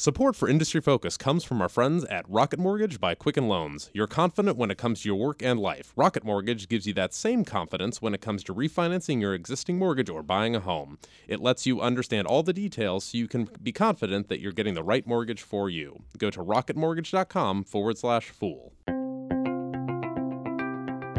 Support 0.00 0.36
for 0.36 0.48
Industry 0.48 0.80
Focus 0.80 1.16
comes 1.16 1.42
from 1.42 1.60
our 1.60 1.68
friends 1.68 2.04
at 2.04 2.24
Rocket 2.28 2.60
Mortgage 2.60 3.00
by 3.00 3.16
Quicken 3.16 3.48
Loans. 3.48 3.90
You're 3.92 4.06
confident 4.06 4.56
when 4.56 4.70
it 4.70 4.78
comes 4.78 5.02
to 5.02 5.08
your 5.08 5.18
work 5.18 5.42
and 5.42 5.58
life. 5.58 5.92
Rocket 5.96 6.22
Mortgage 6.22 6.68
gives 6.68 6.86
you 6.86 6.94
that 6.94 7.12
same 7.12 7.44
confidence 7.44 8.00
when 8.00 8.14
it 8.14 8.20
comes 8.20 8.44
to 8.44 8.54
refinancing 8.54 9.20
your 9.20 9.34
existing 9.34 9.76
mortgage 9.76 10.08
or 10.08 10.22
buying 10.22 10.54
a 10.54 10.60
home. 10.60 10.98
It 11.26 11.40
lets 11.40 11.66
you 11.66 11.80
understand 11.80 12.28
all 12.28 12.44
the 12.44 12.52
details 12.52 13.06
so 13.06 13.18
you 13.18 13.26
can 13.26 13.48
be 13.60 13.72
confident 13.72 14.28
that 14.28 14.38
you're 14.38 14.52
getting 14.52 14.74
the 14.74 14.84
right 14.84 15.04
mortgage 15.04 15.42
for 15.42 15.68
you. 15.68 16.04
Go 16.16 16.30
to 16.30 16.44
rocketmortgage.com 16.44 17.64
forward 17.64 17.98
slash 17.98 18.30
fool. 18.30 18.74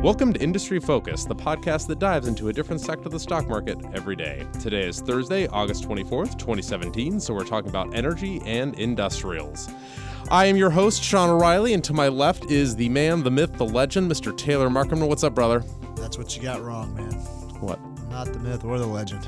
Welcome 0.02 0.32
to 0.34 0.42
Industry 0.42 0.80
Focus, 0.80 1.26
the 1.26 1.36
podcast 1.36 1.88
that 1.88 2.00
dives 2.00 2.28
into 2.28 2.48
a 2.48 2.54
different 2.54 2.80
sector 2.80 3.08
of 3.08 3.12
the 3.12 3.20
stock 3.20 3.50
market 3.50 3.78
every 3.94 4.16
day. 4.16 4.46
Today 4.60 4.88
is 4.88 5.02
Thursday, 5.02 5.46
August 5.48 5.84
24th, 5.84 6.38
2017, 6.38 7.20
so 7.20 7.34
we're 7.34 7.44
talking 7.44 7.70
about 7.70 7.94
energy 7.94 8.42
and 8.46 8.80
industrials. 8.80 9.68
I 10.32 10.46
am 10.46 10.56
your 10.56 10.70
host, 10.70 11.04
Sean 11.04 11.30
O'Reilly, 11.30 11.74
and 11.74 11.84
to 11.84 11.94
my 11.94 12.08
left 12.08 12.50
is 12.50 12.78
the 12.78 12.88
man, 12.90 13.24
the 13.24 13.32
myth, 13.32 13.54
the 13.58 13.66
legend, 13.66 14.10
Mr. 14.10 14.36
Taylor 14.36 14.70
Muckerman. 14.70 15.08
What's 15.10 15.24
up, 15.26 15.36
brother? 15.36 15.66
That's 15.98 16.18
what 16.18 16.36
you 16.36 16.42
got 16.42 16.62
wrong, 16.64 16.96
man. 16.96 17.12
What? 17.60 17.80
I'm 17.80 18.10
not 18.10 18.32
the 18.32 18.40
myth 18.40 18.64
or 18.64 18.80
the 18.80 18.88
legend. 18.88 19.28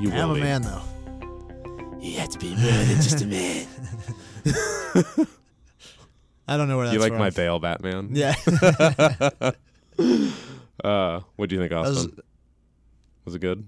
You 0.00 0.10
I 0.10 0.16
am 0.16 0.30
a 0.30 0.34
be. 0.34 0.40
man, 0.40 0.62
though. 0.62 0.82
You 2.00 2.18
have 2.18 2.30
to 2.30 2.38
be 2.38 2.54
more 2.54 2.70
than 2.72 2.96
just 3.02 3.20
a 3.20 3.26
man. 3.26 3.66
I 6.50 6.56
don't 6.56 6.66
know 6.68 6.78
where 6.78 6.86
that's 6.86 6.94
You 6.94 7.00
like 7.00 7.10
from. 7.10 7.18
my 7.18 7.28
Bale 7.28 7.58
Batman? 7.58 8.08
Yeah. 8.12 8.34
Uh, 10.84 11.20
what 11.36 11.48
do 11.48 11.56
you 11.56 11.60
think, 11.60 11.72
Austin? 11.72 12.18
Was 13.24 13.34
it 13.34 13.40
good? 13.40 13.66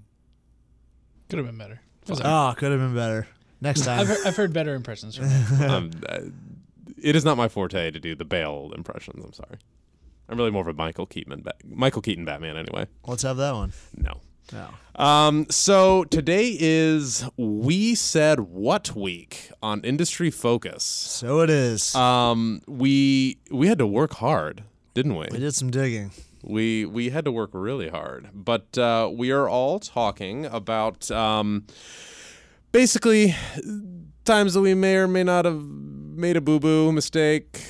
Could 1.29 1.37
have 1.39 1.45
been 1.45 1.57
better. 1.57 1.81
It 2.03 2.09
was 2.09 2.21
all 2.21 2.29
right. 2.47 2.51
oh, 2.51 2.55
could 2.55 2.71
have 2.71 2.79
been 2.79 2.95
better. 2.95 3.27
Next 3.59 3.81
time. 3.85 3.99
I've, 3.99 4.07
heard, 4.07 4.17
I've 4.25 4.35
heard 4.35 4.53
better 4.53 4.73
impressions 4.73 5.15
from 5.15 5.27
him. 5.29 5.69
um, 5.71 5.91
uh, 6.09 6.19
it 7.01 7.15
is 7.15 7.23
not 7.25 7.37
my 7.37 7.47
forte 7.47 7.91
to 7.91 7.99
do 7.99 8.15
the 8.15 8.25
Bale 8.25 8.71
impressions. 8.75 9.23
I'm 9.23 9.33
sorry. 9.33 9.57
I'm 10.29 10.37
really 10.37 10.51
more 10.51 10.61
of 10.61 10.67
a 10.67 10.73
Michael 10.73 11.05
Keaton, 11.05 11.41
ba- 11.41 11.53
Michael 11.67 12.01
Keaton 12.01 12.23
Batman. 12.25 12.55
Anyway, 12.57 12.87
Let's 13.05 13.23
have 13.23 13.37
that 13.37 13.53
one. 13.53 13.73
no. 13.95 14.13
No. 14.53 14.67
Um, 15.01 15.45
so 15.49 16.03
today 16.05 16.57
is 16.59 17.23
we 17.37 17.95
said 17.95 18.39
what 18.41 18.93
week 18.95 19.49
on 19.63 19.79
Industry 19.81 20.29
Focus. 20.29 20.83
So 20.83 21.39
it 21.39 21.49
is. 21.49 21.95
Um, 21.95 22.61
we 22.67 23.37
we 23.49 23.67
had 23.67 23.77
to 23.77 23.87
work 23.87 24.13
hard, 24.15 24.63
didn't 24.93 25.15
we? 25.15 25.27
we 25.31 25.39
did 25.39 25.53
some 25.55 25.69
digging. 25.71 26.11
We 26.43 26.85
we 26.85 27.09
had 27.11 27.25
to 27.25 27.31
work 27.31 27.51
really 27.53 27.89
hard, 27.89 28.29
but 28.33 28.77
uh, 28.77 29.09
we 29.13 29.31
are 29.31 29.47
all 29.47 29.79
talking 29.79 30.45
about 30.47 31.09
um, 31.11 31.65
basically 32.71 33.35
times 34.25 34.53
that 34.53 34.61
we 34.61 34.73
may 34.73 34.95
or 34.95 35.07
may 35.07 35.23
not 35.23 35.45
have 35.45 35.61
made 35.63 36.37
a 36.37 36.41
boo 36.41 36.59
boo 36.59 36.91
mistake, 36.91 37.63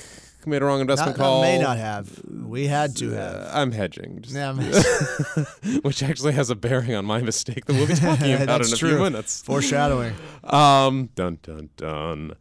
made 0.46 0.62
a 0.62 0.64
wrong 0.64 0.80
investment 0.80 1.18
Not, 1.18 1.22
not 1.22 1.28
call. 1.30 1.42
may 1.42 1.58
not 1.58 1.76
have. 1.76 2.08
We 2.28 2.66
had 2.66 2.96
to 2.96 3.14
Uh, 3.14 3.44
have. 3.44 3.50
I'm 3.54 3.72
hedging, 3.72 4.20
just- 4.22 4.34
Yeah, 4.34 4.52
man. 4.52 4.72
which 5.82 6.02
actually 6.02 6.32
has 6.32 6.48
a 6.50 6.54
bearing 6.56 6.94
on 6.94 7.04
my 7.04 7.20
mistake 7.20 7.66
that 7.66 7.74
we'll 7.74 7.86
be 7.86 7.94
talking 7.94 8.32
about 8.42 8.60
in 8.62 8.72
a 8.72 8.76
few 8.76 8.88
true. 8.88 9.00
minutes. 9.02 9.42
Foreshadowing. 9.42 10.14
Um, 10.44 11.10
dun 11.14 11.38
dun 11.42 11.68
dun. 11.76 12.32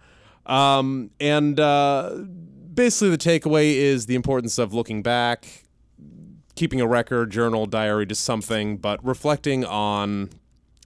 Um, 0.45 1.11
and 1.19 1.59
uh, 1.59 2.15
basically, 2.73 3.09
the 3.09 3.17
takeaway 3.17 3.73
is 3.75 4.05
the 4.05 4.15
importance 4.15 4.57
of 4.57 4.73
looking 4.73 5.01
back, 5.01 5.65
keeping 6.55 6.81
a 6.81 6.87
record, 6.87 7.31
journal, 7.31 7.65
diary, 7.65 8.05
just 8.05 8.23
something, 8.23 8.77
but 8.77 9.03
reflecting 9.05 9.63
on 9.65 10.29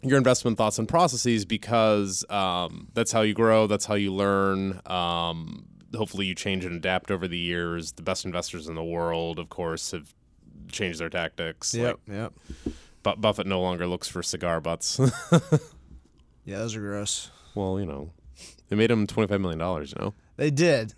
your 0.02 0.18
investment 0.18 0.58
thoughts 0.58 0.78
and 0.78 0.88
processes 0.88 1.46
because 1.46 2.24
um, 2.30 2.88
that's 2.94 3.12
how 3.12 3.22
you 3.22 3.34
grow, 3.34 3.68
that's 3.68 3.86
how 3.86 3.96
you 3.96 4.14
learn. 4.14 4.80
Um, 4.86 5.66
hopefully, 5.96 6.26
you 6.26 6.36
change 6.36 6.66
and 6.66 6.76
adapt 6.76 7.10
over 7.12 7.28
the 7.28 7.38
years. 7.38 7.94
The 7.94 8.04
best 8.04 8.26
investors 8.26 8.68
in 8.68 8.76
the 8.76 8.84
world, 8.84 9.40
of 9.40 9.50
course, 9.50 9.92
have 9.92 10.14
changed 10.72 11.00
their 11.00 11.10
tactics. 11.10 11.74
Yep. 11.74 12.00
Yep. 12.08 12.34
But 13.04 13.22
Buffett 13.22 13.46
no 13.48 13.62
longer 13.62 13.86
looks 13.88 14.08
for 14.08 14.24
cigar 14.24 14.60
butts. 14.62 15.00
Yeah, 16.48 16.60
those 16.60 16.76
are 16.76 16.80
gross. 16.80 17.32
well, 17.56 17.80
you 17.80 17.88
know, 17.88 18.12
they 18.70 18.76
made 18.76 18.92
him 18.92 19.08
twenty-five 19.08 19.42
million 19.42 19.58
dollars. 19.58 19.96
You 19.98 20.06
know. 20.06 20.14
They 20.38 20.52
did, 20.52 20.94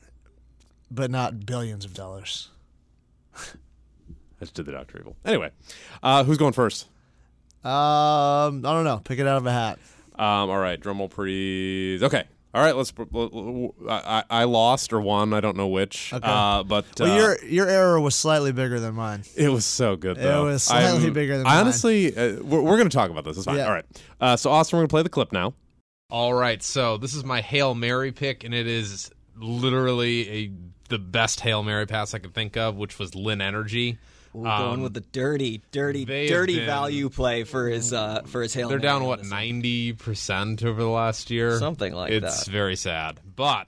but 0.91 1.11
not 1.11 1.45
billions 1.45 1.85
of 1.85 1.93
dollars. 1.93 2.49
I 3.35 4.41
just 4.41 4.53
did 4.53 4.65
the 4.65 4.71
Doctor 4.71 4.99
Evil. 4.99 5.15
Anyway, 5.25 5.51
uh, 6.03 6.23
who's 6.23 6.37
going 6.37 6.53
first? 6.53 6.87
Um, 7.63 7.69
I 8.65 8.73
don't 8.73 8.83
know. 8.83 9.01
Pick 9.03 9.19
it 9.19 9.27
out 9.27 9.37
of 9.37 9.45
a 9.45 9.51
hat. 9.51 9.79
Um, 10.15 10.49
all 10.49 10.57
right, 10.59 10.79
drum 10.79 10.99
roll, 10.99 11.09
please. 11.09 12.01
Okay. 12.03 12.23
All 12.53 12.63
right, 12.63 12.75
let's. 12.75 12.91
I, 13.87 14.23
I 14.29 14.43
lost 14.45 14.93
or 14.93 15.01
won. 15.01 15.33
I 15.33 15.41
don't 15.41 15.57
know 15.57 15.67
which. 15.67 16.11
Okay. 16.13 16.25
Uh, 16.27 16.63
but 16.63 16.85
Well, 16.99 17.11
uh, 17.11 17.15
your 17.15 17.45
your 17.45 17.67
error 17.67 17.99
was 17.99 18.15
slightly 18.15 18.51
bigger 18.51 18.79
than 18.79 18.95
mine. 18.95 19.23
it 19.35 19.49
was 19.49 19.65
so 19.65 19.95
good 19.95 20.17
It 20.17 20.25
was 20.25 20.63
slightly 20.63 21.03
I'm- 21.03 21.13
bigger 21.13 21.37
than 21.37 21.45
I 21.45 21.49
mine. 21.55 21.59
honestly, 21.59 22.15
uh, 22.15 22.41
we're, 22.41 22.61
we're 22.61 22.77
going 22.77 22.89
to 22.89 22.95
talk 22.97 23.11
about 23.11 23.25
this. 23.25 23.37
It's 23.37 23.45
fine. 23.45 23.57
Yeah. 23.57 23.65
All 23.67 23.73
right. 23.73 23.85
Uh, 24.19 24.35
so 24.37 24.49
Austin, 24.49 24.77
we're 24.77 24.81
going 24.81 24.87
to 24.87 24.93
play 24.93 25.03
the 25.03 25.09
clip 25.09 25.31
now. 25.31 25.53
All 26.09 26.33
right, 26.33 26.63
so 26.63 26.97
this 26.97 27.13
is 27.13 27.25
my 27.25 27.41
Hail 27.41 27.75
Mary 27.75 28.13
pick, 28.13 28.45
and 28.45 28.53
it 28.53 28.65
is 28.65 29.11
literally 29.35 30.29
a 30.29 30.51
the 30.87 30.99
best 30.99 31.39
Hail 31.41 31.63
Mary 31.63 31.85
pass 31.85 32.13
I 32.13 32.19
could 32.19 32.33
think 32.33 32.57
of, 32.57 32.75
which 32.75 32.99
was 32.99 33.15
Linn 33.15 33.41
Energy. 33.41 33.97
Um, 34.35 34.43
going 34.43 34.81
with 34.81 34.93
the 34.93 35.01
dirty, 35.01 35.63
dirty, 35.71 36.05
dirty 36.05 36.57
been- 36.57 36.65
value 36.65 37.09
play 37.09 37.43
for 37.43 37.67
his 37.67 37.91
uh 37.91 38.21
for 38.27 38.43
his 38.43 38.53
hail. 38.53 38.69
They're 38.69 38.77
down 38.77 39.03
what 39.05 39.25
ninety 39.25 39.93
percent 39.93 40.63
over 40.63 40.79
the 40.79 40.89
last 40.89 41.31
year, 41.31 41.57
Something 41.57 41.93
like 41.93 42.11
it's 42.11 42.23
that. 42.23 42.33
It's 42.39 42.47
very 42.47 42.75
sad, 42.75 43.19
but. 43.35 43.67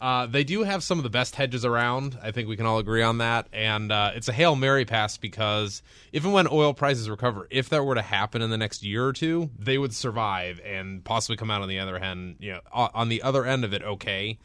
Uh, 0.00 0.26
they 0.26 0.44
do 0.44 0.64
have 0.64 0.82
some 0.82 0.98
of 0.98 1.02
the 1.02 1.08
best 1.08 1.34
hedges 1.34 1.64
around. 1.64 2.18
I 2.22 2.30
think 2.30 2.46
we 2.46 2.56
can 2.56 2.66
all 2.66 2.78
agree 2.78 3.02
on 3.02 3.18
that. 3.18 3.46
And 3.54 3.90
uh, 3.90 4.10
it's 4.14 4.28
a 4.28 4.34
Hail 4.34 4.54
Mary 4.54 4.84
pass 4.84 5.16
because 5.16 5.82
even 6.12 6.32
when 6.32 6.46
oil 6.46 6.74
prices 6.74 7.08
recover, 7.08 7.46
if 7.48 7.70
that 7.70 7.82
were 7.84 7.94
to 7.94 8.02
happen 8.02 8.42
in 8.42 8.50
the 8.50 8.58
next 8.58 8.82
year 8.82 9.06
or 9.06 9.14
two, 9.14 9.48
they 9.58 9.78
would 9.78 9.94
survive 9.94 10.60
and 10.62 11.02
possibly 11.04 11.38
come 11.38 11.50
out 11.50 11.62
on 11.62 11.68
the 11.68 11.78
other 11.78 11.96
end, 11.96 12.36
you 12.38 12.52
know, 12.52 12.60
on 12.72 13.08
the 13.08 13.22
other 13.22 13.46
end 13.46 13.64
of 13.64 13.72
it 13.72 13.82
okay. 13.82 14.38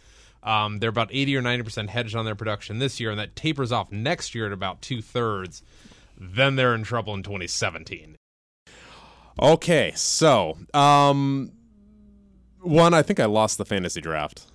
Um, 0.44 0.80
they're 0.80 0.90
about 0.90 1.10
80 1.12 1.36
or 1.38 1.42
90% 1.42 1.90
hedged 1.90 2.16
on 2.16 2.26
their 2.26 2.36
production 2.36 2.80
this 2.80 3.00
year, 3.00 3.12
and 3.12 3.20
that 3.20 3.36
tapers 3.36 3.72
off 3.72 3.92
next 3.92 4.34
year 4.34 4.48
at 4.48 4.54
about 4.54 4.82
two 4.82 5.02
thirds. 5.02 5.64
Then 6.18 6.56
they're 6.56 6.76
in 6.76 6.84
trouble 6.84 7.14
in 7.14 7.24
2017. 7.24 8.16
Okay, 9.42 9.94
so 9.96 10.58
um, 10.74 11.52
one, 12.62 12.94
I 12.94 13.02
think 13.02 13.20
I 13.20 13.26
lost 13.26 13.58
the 13.58 13.66
fantasy 13.66 14.02
draft. 14.02 14.46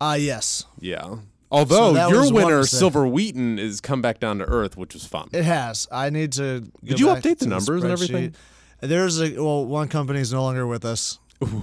Ah, 0.00 0.14
yes, 0.14 0.64
Yeah. 0.80 1.16
Although 1.52 1.92
that 1.92 2.08
your 2.08 2.32
winner. 2.32 2.64
Silver 2.64 3.06
Wheaton, 3.06 3.58
is 3.58 3.82
come 3.82 4.00
back 4.00 4.18
down 4.18 4.38
to 4.38 4.44
earth, 4.46 4.76
which 4.78 4.94
was 4.94 5.04
fun. 5.04 5.28
it 5.32 5.44
has. 5.44 5.86
I 5.92 6.08
need 6.08 6.32
to. 6.32 6.60
go 6.60 6.70
Did 6.82 6.98
you 6.98 7.08
update 7.08 7.38
the 7.38 7.44
to 7.44 7.48
numbers 7.48 7.82
and 7.82 7.92
everything? 7.92 8.34
There's 8.80 9.20
a 9.20 9.34
well, 9.34 9.66
one 9.66 9.88
company 9.88 10.20
is 10.20 10.32
no 10.32 10.42
longer 10.42 10.66
with 10.66 10.86
us, 10.86 11.18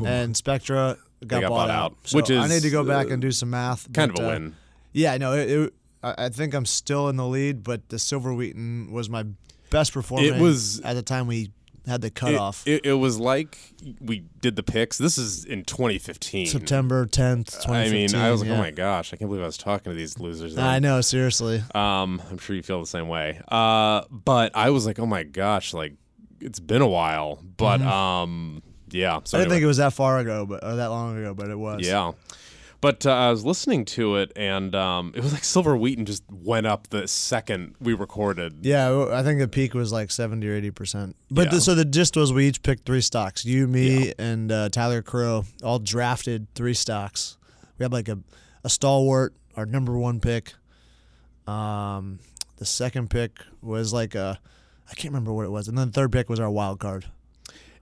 and 0.05 0.37
Spectra 0.37 0.97
got, 1.25 1.41
got 1.41 1.49
bought, 1.49 1.67
bought 1.67 1.69
out. 1.69 1.95
So 2.03 2.17
which 2.17 2.31
I 2.31 2.47
need 2.47 2.61
to 2.63 2.69
go 2.69 2.83
back 2.83 3.07
uh, 3.07 3.13
and 3.13 3.21
do 3.21 3.31
some 3.31 3.49
math. 3.49 3.91
kind 3.93 4.13
but, 4.13 4.21
of 4.21 4.25
a 4.25 4.29
uh, 4.29 4.33
win. 4.33 4.55
Yeah, 4.93 5.17
no, 5.17 5.33
it, 5.33 5.49
it, 5.49 5.73
I 6.01 6.29
think 6.29 6.53
I'm 6.53 6.65
still 6.65 7.09
in 7.09 7.17
the 7.17 7.27
lead, 7.27 7.63
but 7.63 7.89
the 7.89 7.99
Silver 7.99 8.33
Wheaton 8.33 8.91
was 8.91 9.09
my 9.09 9.25
best 9.69 9.93
performing. 9.93 10.39
was- 10.39 10.79
at 10.81 10.93
the 10.93 11.01
time 11.01 11.27
we 11.27 11.51
had 11.87 12.01
the 12.01 12.09
cutoff. 12.09 12.67
it, 12.67 12.85
it 12.85 12.93
was 12.93 13.19
like 13.19 13.57
we 13.99 14.23
did 14.41 14.55
the 14.55 14.63
picks. 14.63 14.97
This 14.97 15.17
is 15.17 15.43
in 15.43 15.63
2015. 15.63 16.47
September 16.47 17.05
10th, 17.05 17.61
2015. 17.63 17.67
I 17.67 17.89
mean, 17.89 18.15
I 18.15 18.31
was 18.31 18.41
like, 18.41 18.49
yeah. 18.49 18.55
oh 18.55 18.59
my 18.59 18.71
gosh, 18.71 19.11
I 19.13 19.17
can't 19.17 19.29
believe 19.29 19.43
I 19.43 19.47
was 19.47 19.57
talking 19.57 19.91
to 19.91 19.97
these 19.97 20.19
losers. 20.19 20.55
then. 20.55 20.65
I 20.65 20.79
know, 20.79 21.01
seriously. 21.01 21.63
Um, 21.73 22.21
I'm 22.29 22.37
sure 22.37 22.55
you 22.55 22.63
feel 22.63 22.79
the 22.79 22.87
same 22.87 23.07
way. 23.07 23.41
Uh, 23.47 24.03
but 24.09 24.55
I 24.55 24.69
was 24.69 24.85
like, 24.85 24.99
oh 24.99 25.05
my 25.05 25.23
gosh, 25.23 25.73
like 25.73 25.93
it's 26.39 26.59
been 26.59 26.81
a 26.81 26.87
while. 26.87 27.43
But 27.57 27.81
um, 27.81 28.61
yeah. 28.93 29.19
So 29.23 29.37
I 29.37 29.41
didn't 29.41 29.51
anyway. 29.51 29.55
think 29.55 29.63
it 29.63 29.67
was 29.67 29.77
that 29.77 29.93
far 29.93 30.19
ago, 30.19 30.45
but 30.45 30.63
or 30.63 30.75
that 30.75 30.87
long 30.87 31.17
ago, 31.17 31.33
but 31.33 31.49
it 31.49 31.57
was. 31.57 31.85
Yeah. 31.85 32.11
But 32.81 33.05
uh, 33.05 33.11
I 33.11 33.29
was 33.29 33.43
listening 33.43 33.83
to 33.85 34.15
it, 34.15 34.31
and 34.37 34.73
um, 34.73 35.11
it 35.13 35.21
was 35.21 35.33
like 35.33 35.43
Silver 35.43 35.75
Wheaton 35.75 36.05
just 36.05 36.23
went 36.31 36.65
up 36.65 36.87
the 36.87 37.09
second 37.09 37.75
we 37.81 37.93
recorded. 37.93 38.59
Yeah, 38.61 39.09
I 39.11 39.21
think 39.21 39.41
the 39.41 39.49
peak 39.49 39.73
was 39.73 39.91
like 39.91 40.11
70 40.11 40.47
or 40.47 40.61
80%. 40.71 41.13
But 41.29 41.47
Yeah. 41.47 41.51
the, 41.55 41.61
so 41.61 41.75
the 41.75 41.83
gist 41.83 42.15
was 42.15 42.31
we 42.31 42.47
each 42.47 42.63
picked 42.63 42.85
three 42.85 43.01
stocks. 43.01 43.43
You, 43.43 43.67
me, 43.67 44.13
and 44.17 44.49
uh, 44.49 44.69
Tyler 44.69 45.01
Crowe 45.01 45.43
all 45.61 45.79
drafted 45.79 46.47
three 46.55 46.73
stocks. 46.73 47.37
We 47.77 47.83
had 47.83 47.91
like 47.91 48.07
a, 48.07 48.19
a 48.63 48.69
stalwart, 48.69 49.33
our 49.57 49.65
number 49.65 49.97
one 49.97 50.21
pick. 50.21 50.53
Um, 51.47 52.19
the 52.57 52.65
second 52.65 53.09
pick 53.09 53.39
was 53.61 53.91
like 53.91 54.15
a, 54.15 54.39
I 54.89 54.93
can't 54.93 55.13
remember 55.13 55.33
what 55.33 55.43
it 55.45 55.51
was. 55.51 55.67
And 55.67 55.77
then 55.77 55.87
the 55.87 55.93
third 55.93 56.13
pick 56.13 56.29
was 56.29 56.39
our 56.39 56.49
wild 56.49 56.79
card. 56.79 57.07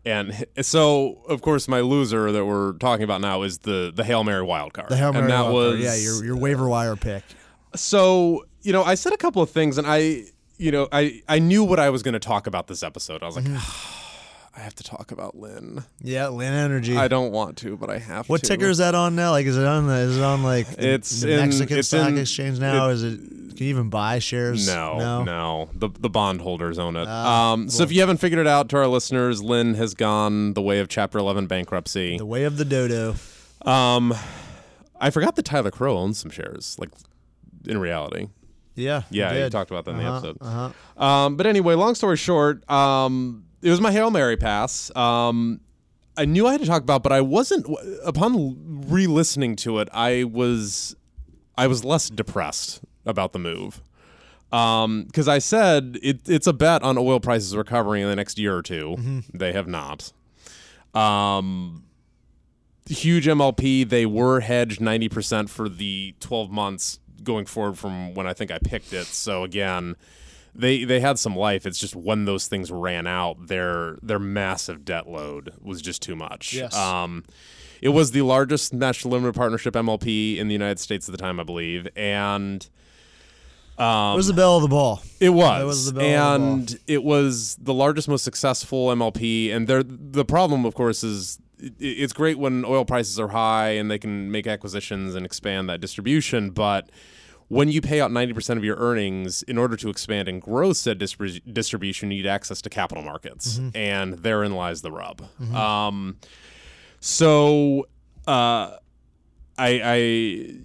And 0.05 0.45
so, 0.61 1.21
of 1.27 1.41
course, 1.41 1.67
my 1.67 1.81
loser 1.81 2.31
that 2.31 2.45
we're 2.45 2.73
talking 2.73 3.03
about 3.03 3.21
now 3.21 3.41
is 3.44 3.59
the 3.59 3.91
the 3.94 4.03
Hail 4.03 4.23
Mary 4.23 4.44
wild 4.44 4.73
card. 4.73 4.89
The 4.89 4.97
Hail 4.97 5.11
Mary 5.11 5.23
and 5.23 5.31
that 5.31 5.51
was 5.51 5.73
card. 5.73 5.79
Yeah, 5.79 5.95
your, 5.95 6.23
your 6.23 6.38
waiver 6.38 6.69
wire 6.69 6.95
pick. 6.95 7.23
so 7.75 8.45
you 8.61 8.71
know 8.73 8.83
I 8.83 8.95
said 8.95 9.13
a 9.13 9.17
couple 9.17 9.41
of 9.41 9.49
things, 9.49 9.77
and 9.77 9.85
I 9.85 10.23
you 10.57 10.71
know 10.71 10.88
I 10.91 11.21
I 11.27 11.39
knew 11.39 11.63
what 11.63 11.79
I 11.79 11.89
was 11.89 12.03
going 12.03 12.13
to 12.13 12.19
talk 12.19 12.47
about 12.47 12.67
this 12.67 12.83
episode. 12.83 13.21
I 13.23 13.25
was 13.25 13.35
like. 13.35 13.45
Mm-hmm. 13.45 14.03
I 14.57 14.62
have 14.62 14.74
to 14.75 14.83
talk 14.83 15.12
about 15.12 15.38
Linn. 15.38 15.83
Yeah, 16.01 16.30
Linn 16.30 16.51
Energy. 16.54 16.98
I 16.98 17.07
don't 17.07 17.31
want 17.31 17.57
to, 17.57 17.77
but 17.77 17.92
I 17.92 18.00
have 18.00 18.27
what 18.27 18.42
to. 18.42 18.48
What 18.48 18.57
ticker 18.57 18.69
is 18.69 18.80
that 18.80 18.95
on 18.95 19.15
now? 19.15 19.30
Like, 19.30 19.45
is 19.45 19.56
it 19.56 19.65
on 19.68 19.86
the? 19.86 19.94
Is 19.94 20.18
it 20.18 20.24
on 20.24 20.42
like 20.42 20.68
the, 20.68 20.94
It's 20.95 21.21
the 21.21 21.33
in- 21.33 21.39
Mexican 21.42 21.77
it's 21.77 21.88
stock 21.89 22.09
in- 22.09 22.18
exchange 22.18 22.59
now? 22.59 22.89
it- 22.89 22.94
is 22.94 23.04
it? 23.04 23.19
Can 23.19 23.65
you 23.65 23.69
even 23.69 23.89
buy 23.89 24.18
shares? 24.19 24.68
No, 24.68 24.98
no. 24.98 25.24
no, 25.24 25.69
The 25.74 25.89
the 25.89 26.09
bondholders 26.09 26.77
own 26.80 26.95
it. 26.95 27.06
Ah, 27.07 27.54
um, 27.54 27.69
so 27.69 27.83
if 27.83 27.92
you 27.92 28.00
haven't 28.01 28.18
figured 28.18 28.39
it 28.39 28.48
out, 28.48 28.69
to 28.69 28.77
our 28.77 28.88
listeners, 28.88 29.42
Linn 29.44 29.75
has 29.75 29.94
gone 29.94 30.54
the 30.54 30.62
way 30.62 30.80
of 30.80 30.88
Chapter 30.89 31.18
11 31.19 31.45
bankruptcy. 31.48 32.18
The 32.18 32.25
way 32.25 32.44
of 32.44 32.57
the 32.57 32.65
dodo. 32.65 33.15
Um, 33.63 34.13
I 35.00 35.09
forgot 35.12 35.36
that 35.38 35.45
Tyler 35.45 35.71
Crowe 35.71 35.98
owns 35.98 36.18
some 36.19 36.30
shares. 36.31 36.75
Like 36.80 36.89
in 37.68 37.80
reality, 37.80 38.27
Yeah. 38.75 39.04
yeah, 39.09 39.44
you 39.44 39.50
talked 39.50 39.71
about 39.71 39.86
that 39.86 39.92
in 39.92 39.98
the 39.98 40.04
Uh-huh, 40.06 40.18
episode. 40.18 40.38
Uh-huh. 40.42 41.04
Um, 41.04 41.36
but 41.36 41.45
anyway, 41.48 41.74
long 41.75 41.95
story 41.95 42.18
short, 42.18 42.68
um, 42.69 43.44
it 43.62 43.69
was 43.69 43.81
my 43.81 43.92
Hail 43.92 44.12
Mary 44.12 44.38
pass. 44.38 44.95
Um, 44.95 45.59
I 46.15 46.25
knew 46.25 46.48
I 46.48 46.51
had 46.54 46.62
to 46.62 46.68
talk 46.68 46.81
about, 46.81 47.04
but 47.04 47.12
I 47.12 47.21
wasn't. 47.21 47.65
Upon 48.04 48.83
re-listening 48.89 49.56
to 49.57 49.80
it, 49.80 49.88
I 49.94 50.24
was, 50.24 50.95
I 51.57 51.68
was 51.68 51.83
less 51.86 52.09
depressed 52.09 52.81
about 53.06 53.33
the 53.33 53.39
move, 53.39 53.81
because 54.50 55.27
I 55.27 55.39
said 55.39 55.98
it, 56.01 56.27
it's 56.27 56.48
a 56.48 56.54
bet 56.54 56.81
on 56.83 56.98
oil 56.98 57.19
prices 57.19 57.56
recovering 57.56 58.01
in 58.04 58.09
the 58.09 58.15
next 58.15 58.38
year 58.39 58.56
or 58.57 58.62
2 58.62 59.24
They 59.33 59.54
have 59.54 59.68
not. 59.68 60.12
Um, 60.94 61.83
huge 62.88 63.27
MLP. 63.27 63.88
They 63.88 64.06
were 64.06 64.39
hedged 64.39 64.81
ninety 64.81 65.09
percent 65.09 65.50
for 65.50 65.69
the 65.69 66.15
twelve 66.19 66.50
months 66.50 67.00
going 67.24 67.45
forward 67.45 67.77
from 67.77 68.13
when 68.13 68.25
I 68.25 68.33
think 68.33 68.51
I 68.51 68.57
picked 68.57 68.94
it. 68.94 69.06
So 69.06 69.44
again, 69.44 69.95
they 70.57 70.83
they 70.83 71.00
had 71.00 71.19
some 71.19 71.36
life. 71.36 71.65
It's 71.65 71.80
just 71.80 71.95
when 71.95 72.25
those 72.25 72.48
things 72.48 72.71
ran 72.71 73.07
out, 73.07 73.48
their 73.48 73.98
their 74.01 74.19
massive 74.19 74.83
debt 74.83 75.07
load 75.07 75.54
was 75.62 75.81
just 75.81 76.01
too 76.01 76.15
much. 76.15 76.54
Yes. 76.54 76.75
Um, 76.75 77.24
it 77.81 77.89
was 77.89 78.12
the 78.12 78.24
largest 78.24 78.74
national 78.74 79.13
limited 79.13 79.36
partnership 79.36 79.75
MLP 79.75 80.38
in 80.38 80.48
the 80.48 80.54
United 80.54 80.80
States 80.80 81.07
at 81.07 81.12
the 81.12 81.18
time, 81.18 81.39
I 81.39 81.44
believe, 81.44 81.88
and 81.95 82.68
It 83.77 84.15
was 84.15 84.27
the 84.27 84.33
belle 84.33 84.56
of 84.56 84.63
the 84.63 84.68
ball. 84.68 85.04
it 85.19 85.30
was, 85.30 85.59
That 85.59 85.65
was 85.65 85.86
the 85.86 85.94
belle 85.94 86.33
of 86.36 86.42
the 86.42 86.45
and 86.56 86.80
it 86.88 87.04
was 87.04 87.56
the 87.62 87.74
largest, 87.75 88.07
most 88.07 88.24
successful 88.24 88.88
MLP. 88.88 89.54
And 89.54 89.68
the 89.68 90.25
problem, 90.25 90.65
of 90.65 90.74
course, 90.74 91.04
is 91.04 91.38
it, 91.59 91.74
it's 91.80 92.13
great 92.13 92.39
when 92.39 92.65
oil 92.65 92.86
prices 92.86 93.19
are 93.19 93.27
high 93.27 93.69
and 93.69 93.92
they 93.92 94.00
can 94.00 94.31
make 94.31 94.48
acquisitions 94.48 95.13
and 95.13 95.25
expand 95.25 95.69
that 95.69 95.80
distribution. 95.80 96.50
But 96.50 96.89
when 97.49 97.69
you 97.69 97.81
pay 97.81 98.01
out 98.01 98.11
ninety 98.11 98.33
percent 98.33 98.57
of 98.57 98.63
your 98.63 98.75
earnings 98.77 99.44
in 99.44 99.57
order 99.57 99.75
to 99.77 99.89
expand 99.89 100.27
and 100.27 100.41
grow 100.41 100.73
said 100.73 100.99
distrib- 100.99 101.41
distribution, 101.53 102.11
you 102.11 102.17
need 102.17 102.27
access 102.27 102.61
to 102.63 102.69
capital 102.69 103.03
markets, 103.03 103.59
and 103.73 104.13
therein 104.15 104.53
lies 104.53 104.81
the 104.81 104.91
rub. 104.91 105.21
Um, 105.55 106.17
so. 106.99 107.88
Uh, 108.27 108.75
I, 109.59 109.81
I, 109.83 109.95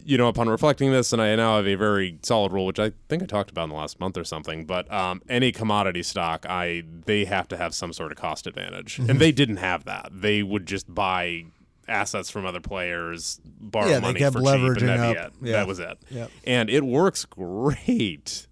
you 0.04 0.18
know, 0.18 0.28
upon 0.28 0.50
reflecting 0.50 0.90
this, 0.92 1.14
and 1.14 1.22
I 1.22 1.34
now 1.34 1.56
have 1.56 1.66
a 1.66 1.76
very 1.76 2.18
solid 2.22 2.52
rule, 2.52 2.66
which 2.66 2.78
I 2.78 2.92
think 3.08 3.22
I 3.22 3.26
talked 3.26 3.50
about 3.50 3.64
in 3.64 3.70
the 3.70 3.76
last 3.76 3.98
month 3.98 4.18
or 4.18 4.24
something. 4.24 4.66
But 4.66 4.92
um, 4.92 5.22
any 5.30 5.50
commodity 5.50 6.02
stock, 6.02 6.44
I 6.46 6.82
they 7.06 7.24
have 7.24 7.48
to 7.48 7.56
have 7.56 7.74
some 7.74 7.94
sort 7.94 8.12
of 8.12 8.18
cost 8.18 8.46
advantage, 8.46 8.98
Mm-hmm. 8.98 9.08
and 9.08 9.18
they 9.18 9.32
didn't 9.32 9.56
have 9.58 9.84
that. 9.84 10.10
They 10.12 10.42
would 10.42 10.66
just 10.66 10.94
buy 10.94 11.44
assets 11.88 12.30
from 12.30 12.46
other 12.46 12.60
players, 12.60 13.40
borrow 13.44 13.88
Yeah, 13.88 13.94
they 13.96 14.00
money 14.00 14.18
kept 14.20 14.34
for 14.34 14.40
cheap, 14.42 14.48
and 14.48 14.88
that'd 14.88 15.14
be 15.14 15.18
up. 15.18 15.26
it. 15.26 15.32
Yeah. 15.42 15.52
That 15.52 15.66
was 15.66 15.78
it. 15.78 15.98
Yep. 16.10 16.30
And 16.44 16.70
it 16.70 16.84
works 16.84 17.24
great 17.24 18.46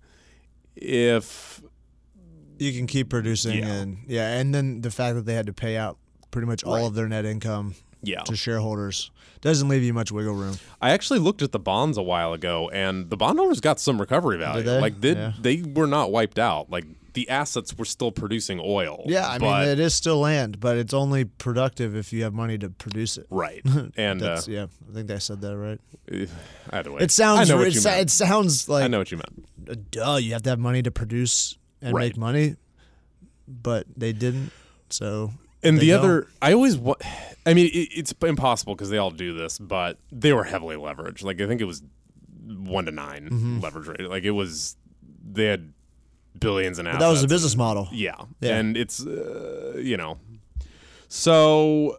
if 0.77 1.63
You 2.59 2.73
can 2.75 2.87
keep 2.87 3.09
producing, 3.09 3.59
Yeah. 3.61 3.69
and 3.73 3.99
yeah, 4.07 4.37
and 4.39 4.55
then 4.55 4.83
the 4.83 4.91
fact 4.91 5.15
that 5.17 5.25
they 5.25 5.33
had 5.35 5.47
to 5.47 5.53
pay 5.55 5.77
out 5.79 5.97
pretty 6.31 6.47
much 6.47 6.63
all 6.63 6.75
Right. 6.75 6.85
of 6.85 6.95
their 6.95 7.09
net 7.09 7.25
income 7.25 7.75
yeah. 8.03 8.21
to 8.25 8.37
shareholders 8.37 9.11
doesn't 9.41 9.67
leave 9.69 9.83
you 9.83 9.95
much 9.95 10.13
wiggle 10.13 10.35
room. 10.35 10.57
I 10.81 10.91
actually 10.91 11.21
looked 11.21 11.41
at 11.41 11.53
the 11.53 11.59
bonds 11.59 11.97
a 11.97 12.03
while 12.03 12.35
ago, 12.35 12.69
and 12.71 13.09
the 13.09 13.17
bondholders 13.17 13.61
got 13.61 13.81
some 13.81 13.99
recovery 13.99 14.37
value. 14.37 14.63
they? 14.63 14.79
Like 14.79 15.01
they 15.01 15.13
Yeah. 15.13 15.33
they 15.41 15.63
were 15.63 15.87
not 15.87 16.13
wiped 16.13 16.39
out. 16.39 16.71
Like 16.71 16.85
the 17.15 17.29
assets 17.29 17.77
were 17.77 17.85
still 17.85 18.13
producing 18.13 18.61
oil. 18.63 19.03
Yeah, 19.07 19.29
I 19.29 19.39
mean 19.39 19.69
it 19.69 19.79
is 19.81 19.95
still 19.95 20.19
land, 20.21 20.61
but 20.61 20.77
it's 20.77 20.95
only 20.95 21.25
productive 21.25 21.95
if 21.97 22.13
you 22.13 22.23
have 22.25 22.33
money 22.35 22.59
to 22.59 22.71
produce 22.71 23.17
it. 23.19 23.27
right. 23.31 23.63
And 23.97 24.23
uh, 24.23 24.41
yeah, 24.47 24.67
I 24.91 24.95
think 24.95 25.11
I 25.11 25.19
said 25.19 25.41
that 25.43 25.57
right. 25.57 25.81
either 26.71 26.93
way, 26.93 27.03
It 27.03 27.11
sounds. 27.11 27.41
I 27.41 27.53
know 27.53 27.59
what 27.59 27.69
it, 27.69 27.75
you 27.75 27.81
sa- 27.81 27.91
meant. 27.91 28.03
it 28.03 28.11
sounds 28.11 28.69
like 28.69 28.85
I 28.85 28.89
know 28.89 28.99
what 28.99 29.11
you 29.11 29.17
meant. 29.19 29.49
uh, 29.71 29.75
duh. 29.91 30.17
You 30.17 30.33
have 30.33 30.43
to 30.43 30.51
have 30.51 30.59
money 30.59 30.83
to 30.83 30.91
produce 30.91 31.57
and 31.83 31.95
Right. 31.95 32.11
make 32.13 32.17
money, 32.17 32.57
but 33.49 33.87
they 33.97 34.13
didn't. 34.13 34.51
So 34.91 35.33
And 35.63 35.77
they 35.77 35.83
the 35.87 35.91
don't. 35.93 36.05
other, 36.05 36.27
I 36.43 36.53
always, 36.53 36.77
wa- 36.77 36.97
I 37.47 37.55
mean, 37.55 37.67
it, 37.67 37.89
it's 37.97 38.13
impossible 38.23 38.75
because 38.75 38.91
they 38.91 38.99
all 38.99 39.11
do 39.11 39.33
this, 39.35 39.59
but 39.59 39.99
they 40.13 40.33
were 40.33 40.45
heavily 40.45 40.77
leveraged. 40.77 41.23
Like 41.23 41.41
I 41.41 41.47
think 41.47 41.61
it 41.61 41.65
was 41.67 41.83
one 42.47 42.85
to 42.87 42.93
9 42.93 43.29
Mm-hmm. 43.31 43.61
leverage 43.61 43.87
rate. 43.89 44.09
Like 44.09 44.25
it 44.25 44.31
was, 44.33 44.77
they 45.33 45.45
had 45.47 45.73
billions 46.39 46.79
in 46.79 46.85
But 46.85 46.91
assets. 46.91 47.05
that 47.05 47.11
was 47.11 47.23
the 47.23 47.29
business 47.29 47.57
model. 47.57 47.89
Yeah. 47.93 48.15
Yeah. 48.41 48.57
And 48.57 48.77
it's, 48.77 49.05
uh, 49.05 49.77
you 49.79 49.97
know, 49.97 50.19
so, 51.09 51.99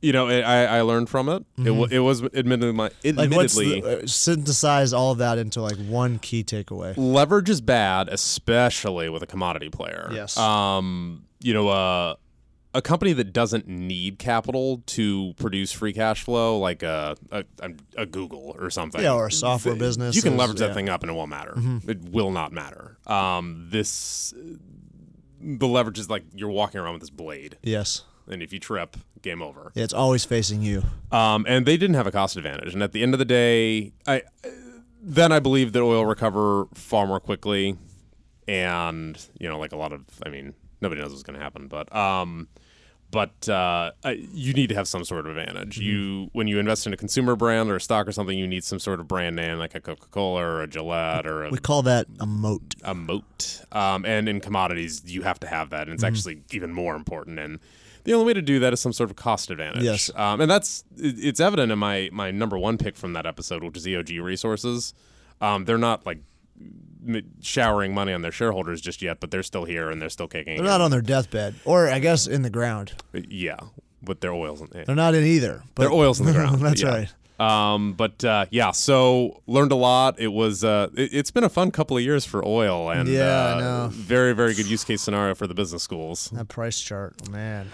you 0.00 0.12
know, 0.12 0.28
it, 0.28 0.42
I, 0.42 0.78
I 0.78 0.80
learned 0.82 1.08
from 1.08 1.28
it. 1.28 1.44
It, 1.58 1.70
wa 1.70 1.86
it 1.90 1.98
was 2.00 2.22
admittedly, 2.22 2.72
my, 2.72 2.88
Mm-hmm. 2.88 3.18
Like 3.18 3.30
admittedly, 3.30 3.80
the, 3.80 4.02
uh, 4.02 4.06
synthesize 4.06 4.92
all 4.92 5.12
of 5.12 5.18
that 5.18 5.38
into 5.38 5.60
like 5.60 5.76
one 5.76 6.18
key 6.18 6.44
takeaway? 6.44 6.94
leverage 6.96 7.50
is 7.50 7.60
bad, 7.60 8.08
especially 8.08 9.08
with 9.08 9.22
a 9.22 9.26
commodity 9.26 9.70
player. 9.70 10.08
Yes. 10.12 10.36
Um, 10.36 11.24
you 11.40 11.54
know, 11.54 11.68
uh, 11.68 12.14
a 12.74 12.82
company 12.82 13.12
that 13.14 13.32
doesn't 13.32 13.66
need 13.66 14.18
capital 14.18 14.82
to 14.86 15.32
produce 15.38 15.72
free 15.72 15.92
cash 15.92 16.22
flow, 16.22 16.58
like 16.58 16.82
a 16.82 17.16
a, 17.32 17.44
a 17.96 18.06
Google 18.06 18.54
or 18.58 18.70
something. 18.70 19.00
Yeah, 19.00 19.14
or 19.14 19.26
a 19.28 19.32
software 19.32 19.74
th- 19.74 19.80
business 19.80 20.14
You 20.16 20.22
can 20.22 20.36
leverage 20.36 20.60
yeah. 20.60 20.68
that 20.68 20.74
thing 20.74 20.88
up 20.88 21.02
and 21.02 21.10
it 21.10 21.14
won't 21.14 21.30
matter. 21.30 21.54
It 21.86 22.10
will 22.10 22.30
not 22.30 22.52
matter. 22.52 22.98
Um, 23.06 23.68
this 23.70 24.34
the 25.40 25.66
leverage 25.68 25.98
is 25.98 26.10
like 26.10 26.24
you're 26.34 26.50
walking 26.50 26.80
around 26.80 26.94
with 26.94 27.02
this 27.02 27.10
blade, 27.10 27.58
Yes. 27.62 28.02
and 28.26 28.42
if 28.42 28.52
you 28.52 28.58
trip, 28.58 28.96
game 29.22 29.40
over. 29.40 29.70
Yeah, 29.74 29.84
it's 29.84 29.94
always 29.94 30.24
facing 30.24 30.62
you. 30.62 30.82
Um, 31.12 31.46
and 31.48 31.64
they 31.64 31.76
didn't 31.76 31.94
have 31.94 32.06
a 32.06 32.12
cost 32.12 32.36
advantage. 32.36 32.74
And 32.74 32.82
at 32.82 32.92
the 32.92 33.02
end 33.02 33.14
of 33.14 33.18
the 33.18 33.24
day, 33.24 33.92
I 34.06 34.22
then 35.00 35.30
I 35.32 35.38
believe 35.38 35.72
that 35.72 35.80
oil 35.80 36.04
recover 36.04 36.66
far 36.74 37.06
more 37.06 37.20
quickly. 37.20 37.76
And 38.46 39.18
you 39.38 39.48
know, 39.48 39.58
like 39.58 39.72
a 39.72 39.76
lot 39.76 39.92
of, 39.92 40.04
I 40.24 40.28
mean, 40.28 40.54
nobody 40.80 41.00
knows 41.00 41.10
what's 41.10 41.22
going 41.22 41.38
to 41.38 41.42
happen, 41.42 41.68
but 41.68 41.94
um, 41.94 42.48
but 43.10 43.48
uh, 43.48 43.90
you 44.32 44.52
need 44.52 44.68
to 44.68 44.74
have 44.74 44.86
some 44.86 45.02
sort 45.04 45.26
of 45.26 45.36
advantage. 45.36 45.76
Mm-hmm. 45.78 45.82
You 45.88 46.30
when 46.32 46.46
you 46.46 46.58
invest 46.58 46.86
in 46.86 46.92
a 46.92 46.96
consumer 46.96 47.36
brand 47.36 47.70
or 47.70 47.76
a 47.76 47.80
stock 47.80 48.06
or 48.06 48.12
something, 48.12 48.36
you 48.38 48.46
need 48.46 48.64
some 48.64 48.78
sort 48.78 49.00
of 49.00 49.08
brand 49.08 49.34
name, 49.36 49.58
like 49.58 49.74
a 49.74 49.80
Coca 49.80 50.06
Cola 50.10 50.42
or 50.42 50.62
a 50.62 50.66
Gillette 50.66 51.26
or 51.26 51.44
a 51.44 51.50
We 51.50 51.58
call 51.58 51.82
that 51.82 52.06
a 52.20 52.26
moat. 52.26 52.74
a 52.82 52.94
moat. 52.94 53.62
Um, 53.72 54.04
and 54.04 54.28
in 54.28 54.40
commodities, 54.40 55.02
you 55.06 55.22
have 55.22 55.40
to 55.40 55.46
have 55.46 55.70
that, 55.70 55.88
and 55.88 55.88
Mm-hmm. 55.88 55.94
it's 55.94 56.04
actually 56.04 56.42
even 56.52 56.72
more 56.72 56.94
important. 56.96 57.38
And 57.38 57.60
the 58.04 58.12
only 58.14 58.26
way 58.26 58.34
to 58.34 58.42
do 58.42 58.58
that 58.60 58.72
is 58.74 58.80
some 58.80 58.92
sort 58.92 59.08
of 59.10 59.16
cost 59.16 59.50
advantage. 59.50 59.82
Yes. 59.84 60.10
Um, 60.14 60.40
and 60.42 60.50
that's 60.50 60.84
it's 60.98 61.40
evident 61.40 61.72
in 61.72 61.78
my 61.78 62.10
my 62.12 62.30
number 62.30 62.58
one 62.58 62.76
pick 62.76 62.96
from 62.96 63.14
that 63.14 63.24
episode, 63.26 63.64
which 63.64 63.76
is 63.78 63.86
EOG 63.86 64.22
Resources. 64.22 64.92
Um, 65.40 65.64
they're 65.64 65.78
not 65.78 66.04
like 66.04 66.18
showering 67.40 67.94
money 67.94 68.12
on 68.12 68.22
their 68.22 68.32
shareholders 68.32 68.80
just 68.80 69.02
yet, 69.02 69.20
but 69.20 69.30
they're 69.30 69.42
still 69.42 69.64
here 69.64 69.90
and 69.90 70.00
they're 70.00 70.08
still 70.08 70.28
kicking. 70.28 70.56
They're 70.56 70.64
not 70.64 70.80
on 70.80 70.90
their 70.90 71.02
deathbed, 71.02 71.54
or 71.64 71.88
I 71.88 71.98
guess 71.98 72.26
in 72.26 72.42
the 72.42 72.50
ground. 72.50 72.92
yeah, 73.12 73.58
with 74.02 74.20
their 74.20 74.32
oils. 74.32 74.60
In, 74.60 74.68
They're 74.86 74.94
not 74.94 75.14
in 75.14 75.24
either. 75.24 75.62
But 75.74 75.84
their 75.84 75.92
oils 75.92 76.20
in 76.20 76.26
the 76.26 76.32
ground. 76.32 76.60
That's 76.60 76.82
yeah. 76.82 76.88
right. 76.88 77.12
Um, 77.38 77.92
but 77.92 78.24
uh, 78.24 78.46
yeah, 78.50 78.72
so 78.72 79.42
learned 79.46 79.70
a 79.70 79.76
lot. 79.76 80.18
It 80.18 80.28
was 80.28 80.64
uh, 80.64 80.88
it, 80.94 81.14
it's 81.14 81.30
been 81.30 81.44
a 81.44 81.48
fun 81.48 81.70
couple 81.70 81.96
of 81.96 82.02
years 82.02 82.24
for 82.24 82.44
oil, 82.44 82.90
and 82.90 83.08
Yeah, 83.08 83.24
uh, 83.24 83.88
very 83.92 84.32
very 84.32 84.54
good 84.54 84.66
use 84.66 84.82
case 84.82 85.02
scenario 85.02 85.34
for 85.36 85.46
the 85.46 85.54
business 85.54 85.82
schools. 85.82 86.30
That 86.32 86.48
price 86.48 86.80
chart, 86.80 87.28
man. 87.30 87.70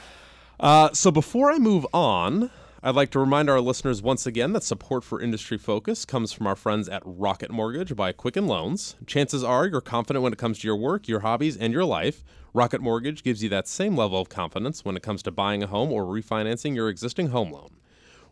Uh, 0.60 0.90
so 0.92 1.10
before 1.10 1.50
I 1.50 1.58
move 1.58 1.86
on, 1.94 2.50
I'd 2.86 2.94
like 2.94 3.08
to 3.12 3.18
remind 3.18 3.48
our 3.48 3.62
listeners 3.62 4.02
once 4.02 4.26
again 4.26 4.52
that 4.52 4.62
support 4.62 5.04
for 5.04 5.18
Industry 5.18 5.56
Focus 5.56 6.04
comes 6.04 6.34
from 6.34 6.46
our 6.46 6.54
friends 6.54 6.86
at 6.86 7.00
Rocket 7.06 7.50
Mortgage 7.50 7.96
by 7.96 8.12
Quicken 8.12 8.46
Loans. 8.46 8.96
Chances 9.06 9.42
are 9.42 9.66
you're 9.66 9.80
confident 9.80 10.22
when 10.22 10.34
it 10.34 10.38
comes 10.38 10.58
to 10.58 10.68
your 10.68 10.76
work, 10.76 11.08
your 11.08 11.20
hobbies, 11.20 11.56
and 11.56 11.72
your 11.72 11.86
life. 11.86 12.22
Rocket 12.52 12.82
Mortgage 12.82 13.22
gives 13.22 13.42
you 13.42 13.48
that 13.48 13.66
same 13.66 13.96
level 13.96 14.20
of 14.20 14.28
confidence 14.28 14.84
when 14.84 14.98
it 14.98 15.02
comes 15.02 15.22
to 15.22 15.30
buying 15.30 15.62
a 15.62 15.66
home 15.66 15.90
or 15.92 16.04
refinancing 16.04 16.74
your 16.74 16.90
existing 16.90 17.28
home 17.28 17.50
loan. 17.52 17.70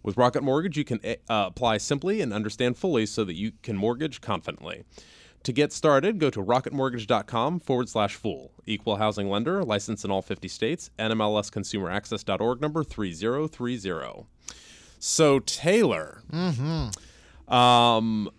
With 0.02 0.18
Rocket 0.18 0.42
Mortgage, 0.42 0.76
you 0.76 0.84
can 0.84 1.00
uh, 1.02 1.14
apply 1.30 1.78
simply 1.78 2.20
and 2.20 2.30
understand 2.30 2.76
fully 2.76 3.06
so 3.06 3.24
that 3.24 3.36
you 3.36 3.52
can 3.62 3.78
mortgage 3.78 4.20
confidently. 4.20 4.84
To 5.44 5.52
get 5.52 5.72
started, 5.72 6.18
go 6.20 6.30
to 6.30 6.40
rocketmortgage.com 6.42 7.60
forward 7.60 7.88
slash 7.88 8.14
fool. 8.14 8.52
Equal 8.64 8.96
housing 8.96 9.28
lender, 9.28 9.64
licensed 9.64 10.04
in 10.04 10.10
all 10.10 10.22
50 10.22 10.46
states, 10.48 10.90
NMLSconsumeraccess.org 10.98 12.60
number 12.60 12.84
3030. 12.84 14.26
So, 15.00 15.40
Taylor. 15.40 16.22
Mm-hmm. 16.32 17.52
Um, 17.52 18.30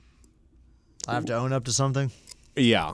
I 1.08 1.14
have 1.14 1.26
to 1.26 1.36
own 1.36 1.52
up 1.52 1.66
to 1.66 1.74
something. 1.74 2.12
yeah. 2.56 2.94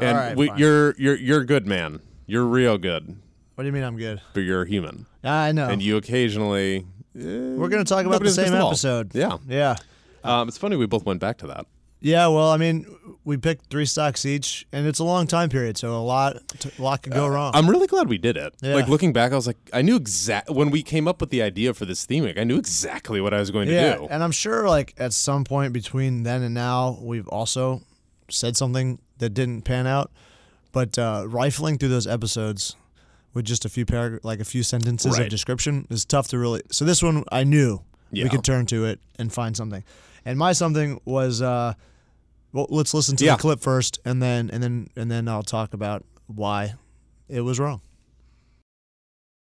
And 0.00 0.16
right, 0.16 0.36
we, 0.36 0.52
you're 0.56 0.94
you're 0.96 1.16
you're 1.16 1.44
good, 1.44 1.66
man. 1.66 1.98
You're 2.26 2.44
real 2.44 2.78
good. 2.78 3.16
What 3.56 3.64
do 3.64 3.66
you 3.66 3.72
mean 3.72 3.82
I'm 3.82 3.96
good? 3.96 4.20
but 4.32 4.40
you're 4.44 4.62
a 4.62 4.68
human, 4.68 5.06
I 5.24 5.50
know. 5.50 5.66
and 5.68 5.82
you 5.82 5.96
occasionally. 5.96 6.86
We're 7.16 7.68
going 7.68 7.84
to 7.84 7.88
talk 7.88 8.06
about 8.06 8.22
the 8.22 8.30
same 8.30 8.54
episode. 8.54 9.12
Yeah, 9.12 9.38
Yeah. 9.48 9.74
um, 10.22 10.46
it's 10.46 10.56
funny 10.56 10.76
we 10.76 10.86
both 10.86 11.04
went 11.04 11.18
back 11.20 11.38
to 11.38 11.48
that. 11.48 11.66
Yeah, 12.00 12.28
well, 12.28 12.50
I 12.50 12.56
mean, 12.56 12.86
we 13.24 13.36
picked 13.36 13.70
three 13.70 13.84
stocks 13.84 14.24
each, 14.24 14.66
and 14.72 14.86
it's 14.86 15.00
a 15.00 15.04
long 15.04 15.26
time 15.26 15.48
period, 15.48 15.76
so 15.76 15.96
a 15.96 15.98
lot, 15.98 16.36
a 16.78 16.82
lot 16.82 17.02
could 17.02 17.12
go 17.12 17.26
wrong. 17.26 17.50
I'm 17.54 17.68
really 17.68 17.88
glad 17.88 18.08
we 18.08 18.18
did 18.18 18.36
it. 18.36 18.54
Yeah. 18.62 18.74
Like 18.74 18.86
looking 18.88 19.12
back, 19.12 19.32
I 19.32 19.34
was 19.34 19.46
like, 19.48 19.56
I 19.72 19.82
knew 19.82 19.96
exact 19.96 20.48
when 20.50 20.70
we 20.70 20.82
came 20.82 21.08
up 21.08 21.20
with 21.20 21.30
the 21.30 21.42
idea 21.42 21.74
for 21.74 21.84
this 21.86 22.06
theming. 22.06 22.38
I 22.38 22.44
knew 22.44 22.56
exactly 22.56 23.20
what 23.20 23.34
I 23.34 23.40
was 23.40 23.50
going 23.50 23.66
to 23.66 23.74
yeah, 23.74 23.96
do. 23.96 24.06
and 24.10 24.22
I'm 24.22 24.30
sure, 24.30 24.68
like 24.68 24.94
at 24.98 25.12
some 25.12 25.42
point 25.44 25.72
between 25.72 26.22
then 26.22 26.42
and 26.42 26.54
now, 26.54 26.98
we've 27.02 27.28
also 27.28 27.82
said 28.30 28.56
something 28.56 29.00
that 29.18 29.30
didn't 29.30 29.62
pan 29.62 29.86
out. 29.86 30.10
But 30.70 30.98
uh, 30.98 31.24
rifling 31.26 31.78
through 31.78 31.88
those 31.88 32.06
episodes 32.06 32.76
with 33.34 33.44
just 33.44 33.64
a 33.64 33.68
few 33.68 33.84
parag- 33.86 34.20
like 34.22 34.38
a 34.38 34.44
few 34.44 34.62
sentences 34.62 35.12
Right. 35.12 35.22
of 35.22 35.30
description 35.30 35.86
is 35.90 36.04
tough 36.04 36.28
to 36.28 36.38
really. 36.38 36.62
So 36.70 36.84
this 36.84 37.02
one, 37.02 37.24
I 37.32 37.42
knew 37.44 37.80
Yeah. 38.12 38.24
we 38.24 38.30
could 38.30 38.44
turn 38.44 38.66
to 38.66 38.84
it 38.84 39.00
and 39.18 39.32
find 39.32 39.56
something. 39.56 39.82
And 40.24 40.38
my 40.38 40.52
something 40.52 41.00
was, 41.04 41.40
uh, 41.42 41.74
well, 42.52 42.66
let's 42.70 42.94
listen 42.94 43.16
to 43.16 43.24
Yeah. 43.24 43.36
the 43.36 43.40
clip 43.42 43.60
first, 43.60 43.98
and 44.04 44.22
then 44.22 44.50
and 44.50 44.62
then 44.62 44.88
and 44.96 45.10
then 45.10 45.28
I'll 45.28 45.42
talk 45.42 45.74
about 45.74 46.04
why 46.26 46.74
it 47.28 47.40
was 47.42 47.58
wrong. 47.60 47.80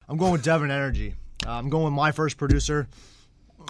I'm 0.08 0.16
going 0.16 0.32
with 0.32 0.42
Devon 0.42 0.70
Energy. 0.70 1.14
Uh, 1.46 1.52
I'm 1.52 1.68
going 1.70 1.84
with 1.84 1.92
my 1.92 2.12
first 2.12 2.36
producer. 2.36 2.88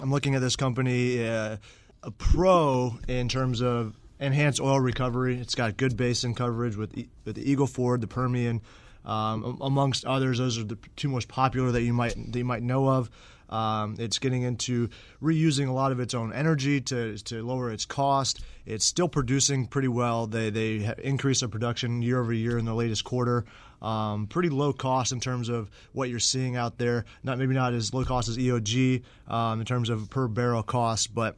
I'm 0.01 0.11
looking 0.11 0.35
at 0.35 0.41
this 0.41 0.55
company, 0.55 1.27
uh, 1.27 1.57
a 2.03 2.11
pro 2.11 2.97
in 3.07 3.29
terms 3.29 3.61
of 3.61 3.95
enhanced 4.19 4.59
oil 4.59 4.79
recovery. 4.79 5.39
It's 5.39 5.55
got 5.55 5.77
good 5.77 5.95
basin 5.95 6.33
coverage 6.33 6.75
with, 6.75 6.97
E- 6.97 7.09
with 7.25 7.35
the 7.35 7.49
Eagle 7.49 7.67
Ford, 7.67 8.01
the 8.01 8.07
Permian, 8.07 8.61
um, 9.05 9.57
amongst 9.61 10.05
others. 10.05 10.39
Those 10.39 10.57
are 10.57 10.63
the 10.63 10.77
two 10.95 11.09
most 11.09 11.27
popular 11.27 11.71
that 11.71 11.81
you 11.83 11.93
might 11.93 12.15
that 12.31 12.37
you 12.37 12.45
might 12.45 12.63
know 12.63 12.87
of. 12.89 13.09
Um, 13.51 13.95
it's 13.99 14.19
getting 14.19 14.43
into 14.43 14.89
reusing 15.21 15.67
a 15.67 15.71
lot 15.71 15.91
of 15.91 15.99
its 15.99 16.13
own 16.13 16.31
energy 16.33 16.81
to, 16.81 17.17
to 17.17 17.45
lower 17.45 17.71
its 17.71 17.85
cost. 17.85 18.41
It's 18.65 18.85
still 18.85 19.09
producing 19.09 19.67
pretty 19.67 19.89
well. 19.89 20.27
They 20.27 20.49
they 20.49 20.79
have 20.79 20.99
increased 20.99 21.41
their 21.41 21.49
production 21.49 22.01
year 22.01 22.19
over 22.21 22.33
year 22.33 22.57
in 22.57 22.65
the 22.65 22.75
latest 22.75 23.03
quarter. 23.03 23.45
Um, 23.81 24.27
pretty 24.27 24.49
low 24.49 24.73
cost 24.73 25.11
in 25.11 25.19
terms 25.19 25.49
of 25.49 25.71
what 25.91 26.09
you're 26.09 26.19
seeing 26.19 26.55
out 26.55 26.77
there. 26.77 27.05
Not 27.23 27.39
maybe 27.39 27.55
not 27.55 27.73
as 27.73 27.93
low 27.93 28.05
cost 28.05 28.29
as 28.29 28.37
EOG 28.37 29.01
um, 29.27 29.59
in 29.59 29.65
terms 29.65 29.89
of 29.89 30.09
per 30.09 30.27
barrel 30.27 30.61
cost, 30.61 31.15
but 31.15 31.35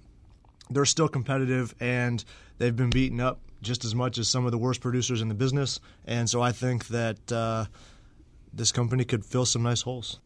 they're 0.69 0.85
still 0.85 1.07
competitive 1.07 1.73
and 1.79 2.23
they've 2.57 2.75
been 2.75 2.89
beaten 2.89 3.19
up 3.19 3.39
just 3.61 3.85
as 3.85 3.95
much 3.95 4.17
as 4.17 4.27
some 4.27 4.45
of 4.45 4.51
the 4.51 4.57
worst 4.57 4.81
producers 4.81 5.21
in 5.21 5.29
the 5.29 5.33
business. 5.33 5.79
And 6.05 6.29
so 6.29 6.41
I 6.41 6.51
think 6.51 6.87
that 6.87 7.31
uh, 7.31 7.65
this 8.53 8.71
company 8.71 9.05
could 9.05 9.25
fill 9.25 9.45
some 9.45 9.63
nice 9.63 9.81
holes. 9.81 10.19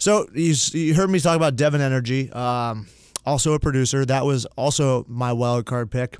So 0.00 0.26
you, 0.34 0.54
you 0.72 0.94
heard 0.94 1.10
me 1.10 1.20
talk 1.20 1.36
about 1.36 1.56
Devon 1.56 1.82
Energy, 1.82 2.32
um, 2.32 2.88
also 3.26 3.52
a 3.52 3.60
producer. 3.60 4.06
That 4.06 4.24
was 4.24 4.46
also 4.56 5.04
my 5.06 5.30
wild 5.34 5.66
card 5.66 5.90
pick, 5.90 6.16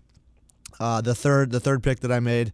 uh, 0.79 1.01
the 1.01 1.15
third 1.15 1.51
the 1.51 1.61
third 1.61 1.83
pick 1.83 2.01
that 2.01 2.13
I 2.13 2.21
made. 2.21 2.53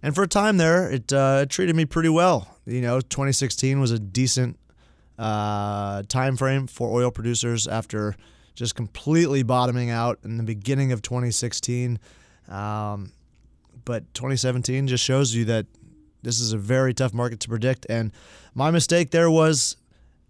And 0.00 0.14
for 0.14 0.22
a 0.22 0.28
time 0.28 0.58
there, 0.58 0.88
it, 0.88 1.12
uh, 1.12 1.46
treated 1.46 1.74
me 1.74 1.86
pretty 1.86 2.08
well. 2.08 2.56
You 2.66 2.82
know, 2.82 3.00
2016 3.00 3.80
was 3.80 3.90
a 3.90 3.98
decent 3.98 4.60
uh, 5.18 6.04
time 6.04 6.36
frame 6.36 6.68
for 6.68 6.88
oil 6.96 7.10
producers 7.10 7.66
after 7.66 8.14
just 8.54 8.76
completely 8.76 9.42
bottoming 9.42 9.90
out 9.90 10.20
in 10.22 10.36
the 10.36 10.44
beginning 10.44 10.92
of 10.92 11.02
2016. 11.02 11.98
Um, 12.48 13.10
but 13.84 14.04
2017 14.14 14.86
just 14.86 15.02
shows 15.02 15.34
you 15.34 15.46
that 15.46 15.66
this 16.22 16.38
is 16.38 16.52
a 16.52 16.58
very 16.58 16.94
tough 16.94 17.12
market 17.12 17.40
to 17.40 17.48
predict. 17.48 17.86
And 17.90 18.12
my 18.54 18.70
mistake 18.70 19.10
there 19.10 19.30
was 19.30 19.76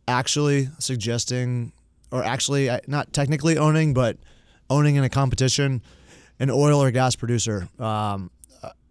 actually 0.08 0.68
suggesting, 0.78 1.72
or 2.10 2.24
actually 2.24 2.70
not 2.86 3.12
technically 3.12 3.58
owning, 3.58 3.94
but 3.94 4.16
owning 4.68 4.96
in 4.96 5.04
a 5.04 5.08
competition, 5.08 5.82
an 6.38 6.50
oil 6.50 6.82
or 6.82 6.90
gas 6.90 7.16
producer. 7.16 7.68
Um, 7.78 8.30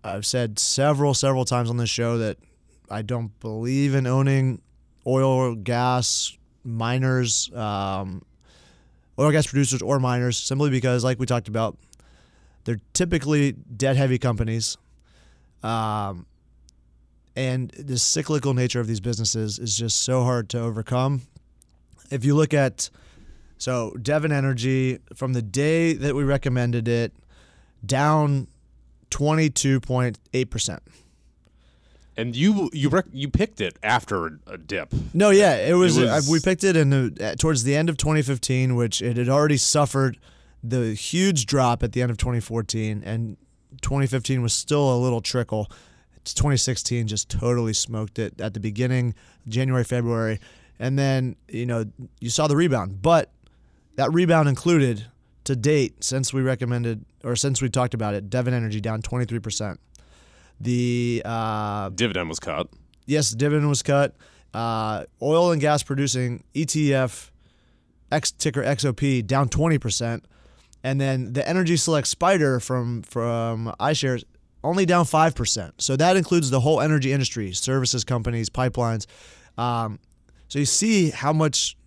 I've 0.04 0.26
said 0.26 0.60
several, 0.60 1.14
several 1.14 1.46
times 1.46 1.70
on 1.70 1.78
this 1.78 1.90
show 1.90 2.18
that 2.20 2.38
I 2.90 3.02
don't 3.02 3.38
believe 3.40 3.96
in 3.96 4.08
owning 4.08 4.62
oil 5.06 5.30
or 5.30 5.56
gas 5.56 6.38
miners, 6.64 7.52
um, 7.54 8.24
oil 9.18 9.28
and 9.28 9.34
gas 9.34 9.48
producers 9.48 9.82
or 9.82 10.00
miners, 10.00 10.38
simply 10.38 10.70
because, 10.70 11.04
like 11.04 11.20
we 11.20 11.26
talked 11.26 11.48
about, 11.48 11.78
they're 12.64 12.80
typically 12.94 13.54
debt 13.54 13.96
heavy 13.96 14.18
companies. 14.18 14.78
Um, 15.64 16.26
and 17.40 17.70
the 17.70 17.98
cyclical 17.98 18.54
nature 18.54 18.82
of 18.82 18.88
these 18.88 19.00
businesses 19.00 19.60
is 19.60 19.78
just 19.78 20.02
so 20.02 20.24
hard 20.24 20.50
to 20.50 20.60
overcome. 20.60 21.22
If 22.12 22.26
you 22.26 22.36
look 22.36 22.54
at, 22.54 22.90
so 23.58 23.92
Devon 23.92 24.34
Energy, 24.34 25.00
from 25.16 25.32
the 25.32 25.42
day 25.42 25.94
that 25.94 26.16
we 26.16 26.26
recommended 26.26 26.90
it, 26.90 27.14
down 27.86 28.48
22.8%. 29.12 30.80
And 32.18 32.36
you 32.36 32.70
you 32.74 32.90
rec- 32.90 33.06
you 33.14 33.30
picked 33.30 33.62
it 33.62 33.80
after 33.82 34.42
a, 34.46 34.58
dip. 34.58 34.94
No, 35.14 35.30
yeah, 35.30 35.56
it 35.56 35.76
was. 35.76 35.98
It 35.98 36.10
uh, 36.10 36.16
was- 36.16 36.30
we 36.30 36.42
picked 36.42 36.66
it 36.66 36.76
in 36.76 36.90
the, 36.90 37.18
uh, 37.22 37.36
towards 37.36 37.64
the 37.64 37.78
end 37.78 37.88
of 37.88 37.96
2015, 37.96 38.76
which 38.76 39.02
it 39.02 39.16
had 39.16 39.30
already 39.30 39.56
suffered 39.56 40.20
the 40.62 40.94
huge 40.94 41.46
drop 41.46 41.82
at 41.84 41.94
the 41.94 42.02
end 42.02 42.12
of 42.12 42.18
2014, 42.18 43.02
and 43.06 43.38
2015 43.82 44.42
was 44.42 44.52
still 44.52 44.94
a 44.94 45.00
little 45.00 45.22
trickle. 45.22 45.72
It's 46.30 46.36
2016 46.36 47.08
just 47.08 47.28
totally 47.28 47.74
smoked 47.74 48.20
it 48.20 48.40
at 48.40 48.54
the 48.54 48.60
beginning, 48.60 49.16
January, 49.48 49.84
February, 49.84 50.40
and 50.78 50.98
then 50.98 51.36
you 51.48 51.66
know 51.66 51.86
you 52.22 52.30
saw 52.30 52.46
the 52.46 52.56
rebound, 52.56 53.02
but 53.02 53.32
that 53.96 54.14
rebound 54.14 54.48
included 54.48 55.08
to 55.46 55.56
date 55.56 56.04
since 56.04 56.32
we 56.32 56.44
recommended 56.44 57.04
or 57.24 57.36
since 57.36 57.64
we 57.64 57.70
talked 57.70 57.96
about 57.96 58.14
it, 58.14 58.30
Devon 58.30 58.54
Energy 58.54 58.80
down 58.80 59.02
23 59.02 59.40
percent. 59.40 59.80
The 60.62 61.24
uh, 61.26 61.90
Dividend 61.90 62.30
was 62.30 62.40
cut. 62.40 62.68
yes, 63.08 63.32
dividend 63.32 63.68
was 63.68 63.82
cut. 63.82 64.16
Uh, 64.54 65.06
oil 65.24 65.52
and 65.52 65.60
gas 65.60 65.82
producing 65.82 66.44
ETF, 66.54 67.32
X 68.12 68.30
ticker 68.30 68.62
XOP 68.62 69.26
down 69.26 69.50
twenty 69.50 69.80
percent, 69.80 70.26
and 70.84 71.02
then 71.02 71.34
the 71.34 71.48
Energy 71.50 71.76
Select 71.76 72.06
Spider 72.06 72.60
from 72.60 73.02
from 73.02 73.74
iShares 73.80 74.26
only 74.64 74.86
down 74.86 75.06
five 75.06 75.36
percent. 75.36 75.82
So 75.82 75.96
that 75.96 76.18
includes 76.18 76.50
the 76.50 76.60
whole 76.60 76.82
energy 76.82 77.12
industry, 77.12 77.54
services 77.54 78.04
companies, 78.04 78.50
pipelines. 78.50 79.06
Um, 79.58 80.00
so 80.48 80.60
you 80.60 80.66
see 80.66 81.12
how 81.12 81.32
much 81.32 81.78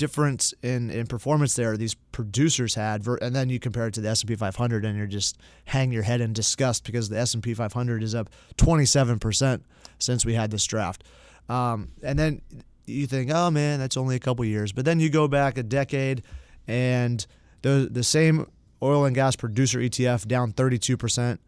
difference 0.00 0.54
in, 0.62 0.88
in 0.88 1.06
performance 1.06 1.54
there 1.56 1.76
these 1.76 1.92
producers 2.10 2.74
had 2.74 3.06
and 3.20 3.36
then 3.36 3.50
you 3.50 3.60
compare 3.60 3.86
it 3.86 3.92
to 3.92 4.00
the 4.00 4.08
S&P 4.08 4.34
500 4.34 4.86
and 4.86 4.96
you're 4.96 5.06
just 5.06 5.36
hang 5.66 5.92
your 5.92 6.02
head 6.02 6.22
in 6.22 6.32
disgust 6.32 6.86
because 6.86 7.10
the 7.10 7.18
S&P 7.18 7.52
500 7.52 8.02
is 8.02 8.14
up 8.14 8.30
27% 8.56 9.60
since 9.98 10.24
we 10.24 10.32
had 10.32 10.50
this 10.50 10.64
draft 10.64 11.04
um, 11.50 11.88
and 12.02 12.18
then 12.18 12.40
you 12.86 13.06
think 13.06 13.30
oh 13.30 13.50
man 13.50 13.78
that's 13.78 13.98
only 13.98 14.16
a 14.16 14.18
couple 14.18 14.42
years 14.42 14.72
but 14.72 14.86
then 14.86 15.00
you 15.00 15.10
go 15.10 15.28
back 15.28 15.58
a 15.58 15.62
decade 15.62 16.22
and 16.66 17.26
the 17.60 17.86
the 17.90 18.02
same 18.02 18.46
oil 18.82 19.04
and 19.04 19.14
gas 19.14 19.36
producer 19.36 19.80
ETF 19.80 20.26
down 20.26 20.52
32% 20.52 21.38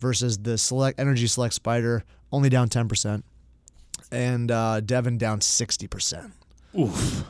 versus 0.00 0.38
the 0.38 0.56
select 0.58 0.98
energy 1.00 1.26
select 1.26 1.54
spider 1.54 2.04
only 2.32 2.48
down 2.48 2.68
10% 2.68 3.22
and 4.12 4.50
uh, 4.50 4.80
Devon 4.80 5.18
down 5.18 5.40
60% 5.40 6.32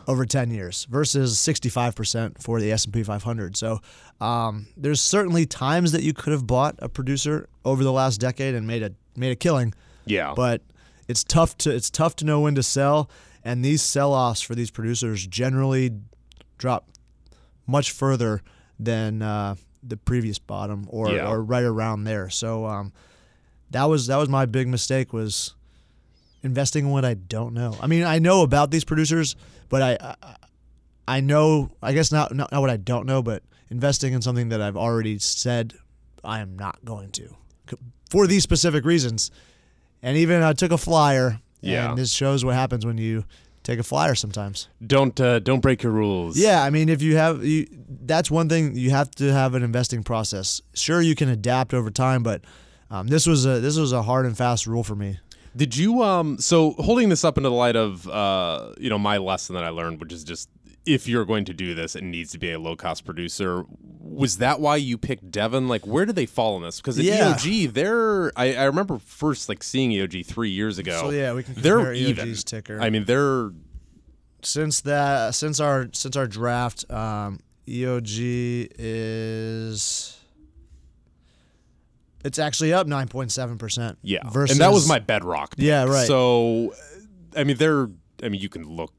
over 0.07 0.27
10 0.27 0.51
years 0.51 0.85
versus 0.91 1.37
65% 1.37 2.43
for 2.43 2.61
the 2.61 2.71
S&P 2.73 3.03
500. 3.03 3.57
So 3.57 3.81
um, 4.21 4.67
there's 4.77 5.01
certainly 5.01 5.47
times 5.47 5.93
that 5.93 6.03
you 6.03 6.13
could 6.13 6.33
have 6.33 6.47
bought 6.47 6.75
a 6.81 6.89
producer 6.89 7.49
over 7.65 7.83
the 7.85 7.93
last 7.93 8.19
decade 8.21 8.55
and 8.55 8.67
made 8.67 8.83
a 8.83 8.93
made 9.17 9.31
a 9.33 9.37
killing, 9.37 9.75
Yeah. 10.05 10.35
but 10.37 10.63
it's 11.09 11.25
tough 11.25 11.57
to 11.59 11.75
it's 11.75 11.89
tough 11.91 12.17
to 12.17 12.25
know 12.25 12.41
when 12.41 12.55
to 12.57 12.63
sell. 12.63 13.09
And 13.45 13.65
these 13.65 13.81
sell-offs 13.81 14.41
for 14.43 14.55
these 14.55 14.71
producers 14.71 15.27
generally 15.27 15.93
drop 16.59 16.89
much 17.67 17.93
further 17.93 18.43
than 18.79 19.23
uh, 19.23 19.55
the 19.83 19.97
previous 19.97 20.39
bottom 20.39 20.87
or, 20.89 21.11
Yeah. 21.11 21.29
or 21.29 21.43
right 21.43 21.65
around 21.65 22.05
there. 22.05 22.31
So 22.31 22.67
um, 22.67 22.93
that 23.71 23.85
was 23.85 24.07
that 24.09 24.17
was 24.17 24.29
my 24.29 24.47
big 24.47 24.69
mistake 24.69 25.13
was 25.13 25.55
investing 26.43 26.87
in 26.87 26.91
what 26.91 27.05
I 27.05 27.15
don't 27.15 27.55
know. 27.55 27.77
I 27.81 27.87
mean, 27.87 28.05
I 28.05 28.19
know 28.19 28.43
about 28.43 28.71
these 28.71 28.85
producers, 28.85 29.37
but 29.69 29.83
I 29.83 30.15
I, 30.23 30.37
I 31.17 31.21
know 31.21 31.71
I 31.83 31.93
guess 31.93 32.13
not, 32.13 32.35
not 32.35 32.53
not 32.53 32.61
what 32.61 32.71
I 32.71 32.77
don't 32.77 33.07
know, 33.07 33.23
but 33.23 33.43
investing 33.71 34.13
in 34.13 34.23
something 34.23 34.49
that 34.51 34.61
I've 34.61 34.77
already 34.77 35.19
said 35.19 35.75
I 36.25 36.41
am 36.41 36.57
not 36.57 36.85
going 36.85 37.11
to 37.13 37.35
for 38.11 38.27
these 38.27 38.43
specific 38.43 38.85
reasons. 38.85 39.31
And 40.03 40.17
even 40.17 40.43
I 40.43 40.53
took 40.55 40.71
a 40.73 40.79
flyer. 40.79 41.41
Yeah. 41.61 41.91
And 41.91 41.99
this 41.99 42.13
shows 42.13 42.45
what 42.45 42.55
happens 42.55 42.87
when 42.87 42.99
you 42.99 43.25
take 43.69 43.79
a 43.79 43.83
flyer 43.83 44.15
sometimes. 44.15 44.69
don't 44.85 45.21
uh, 45.21 45.39
don't 45.41 45.61
break 45.61 45.83
your 45.83 45.93
rules. 45.93 46.39
Yeah, 46.39 46.63
I 46.63 46.71
mean, 46.71 46.89
if 46.89 47.03
you 47.03 47.17
have 47.17 47.45
you, 47.45 47.67
that's 48.07 48.31
one 48.31 48.49
thing 48.49 48.75
you 48.77 48.91
have 48.91 49.11
to 49.13 49.33
have 49.33 49.55
an 49.55 49.63
investing 49.63 50.03
process. 50.03 50.63
Sure, 50.75 51.03
you 51.03 51.15
can 51.15 51.29
adapt 51.29 51.75
over 51.75 51.91
time, 51.91 52.23
but 52.23 52.43
um, 52.91 53.09
this 53.09 53.27
was 53.27 53.45
a 53.45 53.61
this 53.61 53.77
was 53.77 53.93
a 53.93 54.03
hard 54.03 54.25
and 54.27 54.37
fast 54.37 54.67
rule 54.67 54.83
for 54.83 54.97
me. 54.97 55.19
Did 55.55 55.77
you 55.77 56.03
um 56.03 56.39
so 56.39 56.73
holding 56.79 57.09
this 57.09 57.25
up 57.25 57.37
into 57.37 57.51
the 57.51 57.55
light 57.55 57.77
of 57.77 58.09
uh 58.09 58.73
you 58.79 58.89
know 58.91 58.99
my 58.99 59.19
lesson 59.19 59.55
that 59.55 59.65
I 59.65 59.71
learned, 59.71 60.01
which 60.01 60.13
is 60.13 60.25
just 60.25 60.49
if 60.89 61.07
you're 61.07 61.25
going 61.25 61.45
to 61.45 61.53
do 61.55 61.75
this, 61.75 61.95
it 61.95 62.03
needs 62.03 62.33
to 62.33 62.39
be 62.39 62.51
a 62.53 62.59
low 62.59 62.75
cost 62.77 63.05
producer. 63.05 63.65
Was 64.01 64.39
that 64.39 64.59
why 64.61 64.77
you 64.77 64.97
picked 64.99 65.31
Devon? 65.31 65.69
Like, 65.69 65.87
where 65.87 66.07
do 66.07 66.13
they 66.13 66.27
fall 66.27 66.57
in 66.57 66.63
this? 66.63 66.79
Because 66.79 66.99
at 66.99 67.05
Yeah. 67.05 67.35
EOG, 67.35 67.73
they're 67.75 68.33
I, 68.37 68.55
I 68.55 68.65
remember 68.65 68.99
first 68.99 69.49
like 69.49 69.63
seeing 69.63 69.91
EOG 69.91 70.25
three 70.27 70.51
years 70.51 70.79
ago. 70.79 70.99
So, 71.03 71.11
yeah, 71.11 71.35
we 71.35 71.43
can 71.43 71.55
they're 71.55 71.77
compare 71.77 71.93
even. 71.95 72.29
EOG's 72.29 72.45
ticker. 72.45 72.81
I 72.81 72.91
mean, 72.91 73.05
they're 73.05 73.51
since 74.43 74.81
that 74.83 75.35
since 75.35 75.61
our 75.61 75.89
since 75.93 76.17
our 76.17 76.27
draft, 76.27 76.91
um, 76.91 77.41
EOG 77.67 78.69
is 78.79 80.15
it's 82.25 82.39
actually 82.39 82.73
up 82.73 82.87
nine 82.87 83.09
point 83.09 83.31
seven 83.31 83.59
percent. 83.59 83.99
yeah, 84.03 84.29
versus 84.31 84.57
and 84.57 84.61
that 84.65 84.73
was 84.73 84.89
my 84.89 84.99
bedrock. 84.99 85.57
pick. 85.57 85.65
Yeah, 85.65 85.85
right. 85.85 86.07
So, 86.07 86.75
I 87.37 87.45
mean, 87.45 87.57
they're. 87.57 87.89
I 88.23 88.29
mean, 88.29 88.41
you 88.41 88.49
can 88.49 88.65
look 88.65 88.93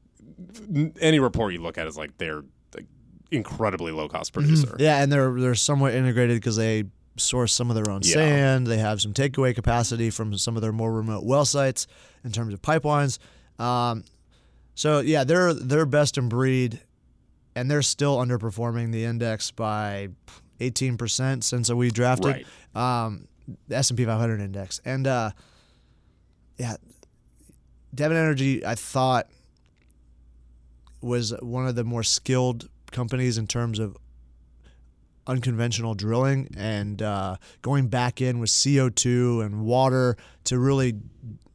any 1.00 1.18
report 1.20 1.52
you 1.52 1.60
look 1.62 1.78
at 1.78 1.86
is 1.86 1.96
like 1.96 2.16
they're 2.18 2.42
like 2.74 2.86
incredibly 3.30 3.92
low 3.92 4.08
cost 4.08 4.32
producer. 4.32 4.66
Mm-hmm. 4.68 4.80
yeah, 4.82 5.02
and 5.02 5.10
they're 5.12 5.32
they're 5.40 5.54
somewhat 5.54 5.94
integrated 5.94 6.36
because 6.36 6.56
they 6.56 6.84
source 7.16 7.52
some 7.52 7.68
of 7.70 7.74
their 7.76 7.90
own 7.90 8.00
Yeah. 8.04 8.14
sand. 8.14 8.66
They 8.66 8.78
have 8.78 9.00
some 9.00 9.12
takeaway 9.12 9.54
capacity 9.54 10.10
from 10.10 10.36
some 10.38 10.56
of 10.56 10.62
their 10.62 10.72
more 10.72 10.92
remote 10.92 11.24
well 11.24 11.44
sites 11.44 11.86
in 12.24 12.32
terms 12.32 12.54
of 12.54 12.62
pipelines. 12.62 13.18
Um, 13.58 14.04
so 14.74 15.00
yeah, 15.00 15.24
they're 15.24 15.52
they're 15.52 15.86
best 15.86 16.16
in 16.16 16.28
breed, 16.28 16.80
and 17.54 17.70
they're 17.70 17.82
still 17.82 18.16
underperforming 18.16 18.92
the 18.92 19.04
index 19.04 19.50
by 19.50 20.08
eighteen 20.60 20.96
percent 20.96 21.44
since 21.44 21.70
we 21.70 21.90
drafted. 21.90 22.46
Um, 22.74 23.26
the 23.68 23.76
S 23.76 23.90
and 23.90 23.96
P 23.96 24.04
500 24.04 24.40
index, 24.40 24.80
and 24.84 25.06
uh, 25.08 25.30
yeah, 26.56 26.76
Devon 27.94 28.16
Energy, 28.16 28.64
I 28.64 28.76
thought 28.76 29.26
was 31.00 31.34
one 31.40 31.66
of 31.66 31.74
the 31.74 31.84
more 31.84 32.02
skilled 32.02 32.68
companies 32.90 33.38
in 33.38 33.46
terms 33.46 33.78
of 33.78 33.96
unconventional 35.26 35.94
drilling 35.94 36.48
and 36.56 37.02
uh, 37.02 37.36
going 37.62 37.88
back 37.88 38.20
in 38.20 38.40
with 38.40 38.50
CO2 38.50 39.44
and 39.44 39.60
water 39.62 40.16
to 40.44 40.58
really 40.58 40.94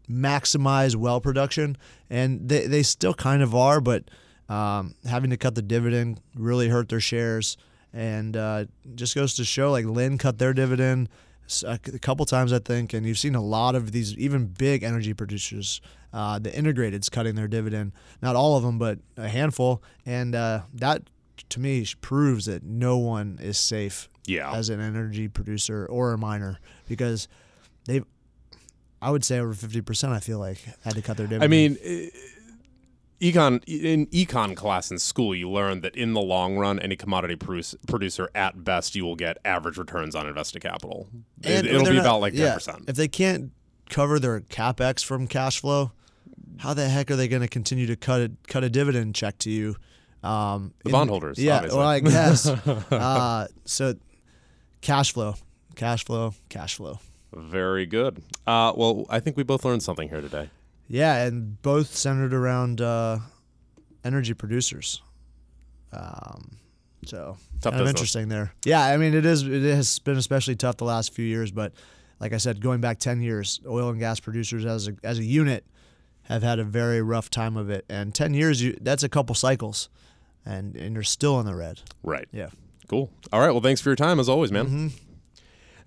maximize 0.10 0.96
well 0.96 1.20
production. 1.20 1.78
And 2.10 2.48
they, 2.48 2.68
they 2.68 2.84
still 2.84 3.14
kind 3.14 3.42
of 3.42 3.54
are, 3.56 3.82
but 3.82 4.04
um, 4.48 4.96
having 5.08 5.30
to 5.32 5.38
cut 5.38 5.56
the 5.56 5.62
dividend 5.62 6.22
really 6.36 6.70
hurt 6.70 6.90
their 6.90 7.00
shares. 7.00 7.58
And 7.92 8.36
uh, 8.36 8.66
just 8.96 9.16
goes 9.16 9.36
to 9.36 9.46
show 9.46 9.72
like 9.72 9.86
Linn 9.86 10.18
cut 10.18 10.38
their 10.38 10.54
dividend 10.54 11.10
a 11.66 11.78
couple 11.78 12.26
times, 12.26 12.52
I 12.52 12.60
think. 12.60 12.94
And 12.94 13.06
you've 13.06 13.20
seen 13.20 13.36
a 13.36 13.42
lot 13.42 13.76
of 13.76 13.92
these, 13.92 14.18
even 14.18 14.48
big 14.48 14.84
energy 14.84 15.14
producers, 15.14 15.82
uh, 16.16 16.40
the 16.40 16.50
integrateds 16.50 17.12
cutting 17.12 17.36
their 17.36 17.48
dividend. 17.48 17.92
Not 18.22 18.38
all 18.38 18.56
of 18.56 18.64
them, 18.64 18.80
but 18.80 19.00
a 19.18 19.28
handful. 19.28 19.84
And 20.06 20.34
uh, 20.34 20.62
that 20.74 21.04
to 21.50 21.60
me 21.60 21.86
proves 22.00 22.46
that 22.46 22.64
no 22.64 22.98
one 22.98 23.38
is 23.42 23.58
safe 23.58 24.08
Yeah. 24.26 24.54
as 24.54 24.70
an 24.70 24.80
energy 24.80 25.28
producer 25.28 25.86
or 25.86 26.14
a 26.14 26.18
miner 26.18 26.58
because 26.88 27.28
they've 27.86 28.06
I 29.02 29.12
would 29.12 29.26
say 29.26 29.40
over 29.40 29.54
50% 29.54 30.10
I 30.14 30.20
feel 30.22 30.40
like 30.40 30.58
had 30.84 30.96
to 30.96 31.02
cut 31.02 31.18
their 31.18 31.28
dividend. 31.28 31.44
I 31.44 31.48
mean, 31.48 31.78
eh, 31.84 32.10
econ 33.22 33.62
in 33.68 34.08
econ 34.08 34.56
class 34.56 34.90
in 34.90 34.98
school, 34.98 35.36
you 35.36 35.50
learn 35.50 35.82
that 35.82 35.96
in 35.98 36.14
the 36.14 36.22
long 36.22 36.56
run, 36.58 36.80
any 36.80 36.96
commodity 36.96 37.36
produce, 37.36 37.76
producer 37.88 38.30
at 38.34 38.64
best 38.64 38.96
you 38.96 39.04
will 39.04 39.18
get 39.18 39.38
average 39.44 39.78
returns 39.78 40.16
on 40.16 40.26
invested 40.28 40.62
capital. 40.62 41.08
And 41.44 41.68
it, 41.68 41.74
will 41.74 41.84
be 41.84 41.92
not- 41.92 42.00
about 42.02 42.22
like 42.22 42.34
ten 42.34 42.42
yeah, 42.44 42.54
percent. 42.54 42.86
If 42.88 42.96
they 42.96 43.10
can't 43.10 43.52
cover 43.90 44.18
their 44.18 44.40
capex 44.40 45.04
from 45.04 45.28
cash 45.28 45.60
flow, 45.60 45.92
how 46.58 46.74
the 46.74 46.88
heck 46.88 47.12
are 47.12 47.16
they 47.16 47.28
going 47.28 47.42
to 47.42 47.48
continue 47.48 47.88
to 47.88 47.96
cut 47.96 48.22
a, 48.22 48.32
cut 48.48 48.64
a 48.64 48.70
dividend 48.70 49.16
check 49.16 49.38
to 49.40 49.50
you? 49.50 49.76
Um, 50.24 50.74
The 50.84 50.92
bondholders, 50.92 51.38
Yeah, 51.38 51.58
obviously. 51.58 51.78
well, 51.80 51.88
I 51.88 52.00
guess. 52.00 52.48
uh, 52.92 53.48
so 53.66 53.96
cash 54.82 55.14
flow, 55.14 55.36
cash 55.76 56.04
flow, 56.06 56.34
cash 56.50 56.76
flow. 56.76 57.00
Very 57.34 57.86
good. 57.86 58.24
Uh, 58.48 58.72
well, 58.76 59.06
I 59.10 59.20
think 59.20 59.38
we 59.38 59.44
both 59.44 59.66
learned 59.66 59.84
something 59.84 60.08
here 60.10 60.22
today. 60.22 60.50
Yeah, 60.88 61.26
and 61.26 61.62
both 61.62 61.96
centered 61.96 62.34
around 62.34 62.80
uh, 62.80 63.20
energy 64.04 64.34
producers. 64.34 65.02
Um, 65.92 66.58
so 67.06 67.38
Tough 67.62 67.74
kind 67.74 67.82
of 67.84 67.90
interesting 67.90 68.30
there. 68.30 68.54
Yeah, 68.66 68.84
I 68.86 68.98
mean 68.98 69.14
it 69.14 69.26
is. 69.26 69.44
It 69.44 69.64
has 69.76 70.00
been 70.00 70.18
especially 70.18 70.56
tough 70.56 70.78
the 70.78 70.86
last 70.86 71.14
few 71.14 71.26
years, 71.26 71.52
but 71.52 71.74
like 72.20 72.34
I 72.34 72.38
said, 72.38 72.62
going 72.62 72.82
back 72.82 73.00
ten 73.00 73.22
years, 73.22 73.60
oil 73.68 73.90
and 73.90 74.00
gas 74.00 74.20
producers 74.20 74.66
as 74.66 74.88
a 74.88 74.96
as 75.04 75.20
a 75.20 75.24
unit 75.24 75.66
have 76.26 76.44
had 76.44 76.60
a 76.60 76.64
very 76.64 77.02
rough 77.02 77.30
time 77.30 77.58
of 77.58 77.70
it. 77.70 77.86
And 77.90 78.14
ten 78.14 78.34
years, 78.34 78.62
you 78.62 78.78
that's 78.82 79.04
a 79.04 79.10
couple 79.10 79.36
cycles, 79.36 79.90
and 80.46 80.76
and 80.76 80.94
you're 80.94 81.04
still 81.04 81.40
in 81.40 81.46
the 81.46 81.56
red. 81.56 81.82
Right. 82.04 82.28
Yeah, 82.32 82.50
Cool. 82.88 83.12
All 83.34 83.40
right. 83.40 83.52
Well, 83.52 83.62
thanks 83.62 83.82
for 83.82 83.90
your 83.90 83.96
time 83.96 84.20
as 84.20 84.30
always, 84.30 84.52
man. 84.52 84.66
Mm-hmm. 84.66 84.88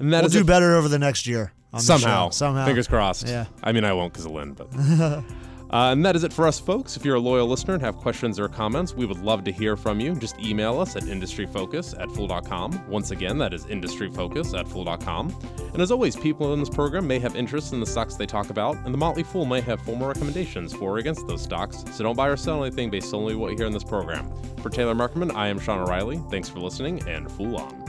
And 0.00 0.12
that 0.12 0.22
we'll 0.22 0.30
do 0.30 0.40
it 0.40 0.46
better 0.46 0.76
over 0.76 0.88
the 0.88 0.98
next 0.98 1.26
year. 1.26 1.52
somehow. 1.76 2.30
somehow. 2.30 2.66
Fingers 2.66 2.88
crossed. 2.88 3.26
Yeah. 3.26 3.46
I 3.62 3.72
mean, 3.72 3.84
I 3.84 3.92
won't 3.92 4.12
because 4.12 4.26
of 4.26 4.32
Linn, 4.32 4.52
but. 4.54 4.68
uh, 5.70 5.92
and 5.92 6.04
that 6.04 6.16
is 6.16 6.24
it 6.24 6.32
for 6.32 6.46
us, 6.46 6.58
folks. 6.58 6.96
If 6.96 7.04
you're 7.04 7.16
a 7.16 7.20
loyal 7.20 7.46
listener 7.46 7.74
and 7.74 7.82
have 7.82 7.96
questions 7.96 8.40
or 8.40 8.48
comments, 8.48 8.94
we 8.94 9.06
would 9.06 9.20
love 9.20 9.44
to 9.44 9.52
hear 9.52 9.76
from 9.76 10.00
you. 10.00 10.16
Just 10.16 10.38
email 10.40 10.80
us 10.80 10.96
at 10.96 11.04
industryfocus 11.04 12.00
at 12.00 12.10
fool.com. 12.10 12.88
Once 12.88 13.12
again, 13.12 13.38
that 13.38 13.54
is 13.54 13.64
industryfocus 13.66 14.58
at 14.58 14.66
fool.com. 14.66 15.34
And 15.72 15.80
as 15.80 15.92
always, 15.92 16.16
people 16.16 16.52
in 16.54 16.60
this 16.60 16.70
program 16.70 17.06
may 17.06 17.20
have 17.20 17.36
interest 17.36 17.72
in 17.72 17.78
the 17.78 17.86
stocks 17.86 18.16
they 18.16 18.26
talk 18.26 18.50
about, 18.50 18.76
and 18.84 18.92
the 18.92 18.98
Motley 18.98 19.22
Fool 19.22 19.44
may 19.44 19.60
have 19.60 19.80
formal 19.82 20.08
recommendations 20.08 20.72
for 20.72 20.88
or 20.88 20.98
against 20.98 21.26
those 21.26 21.42
stocks. 21.42 21.84
So 21.92 22.02
don't 22.02 22.16
buy 22.16 22.28
or 22.28 22.36
sell 22.36 22.64
anything 22.64 22.90
based 22.90 23.10
solely 23.10 23.34
on 23.34 23.40
what 23.40 23.50
you 23.52 23.58
hear 23.58 23.66
in 23.66 23.72
this 23.72 23.84
program. 23.84 24.32
For 24.62 24.70
Taylor 24.70 24.94
Muckerman, 24.94 25.34
I 25.34 25.48
am 25.48 25.60
Sean 25.60 25.80
O'Reilly. 25.80 26.20
Thanks 26.30 26.48
for 26.48 26.58
listening, 26.58 27.06
and 27.06 27.30
Fool 27.30 27.56
on. 27.56 27.87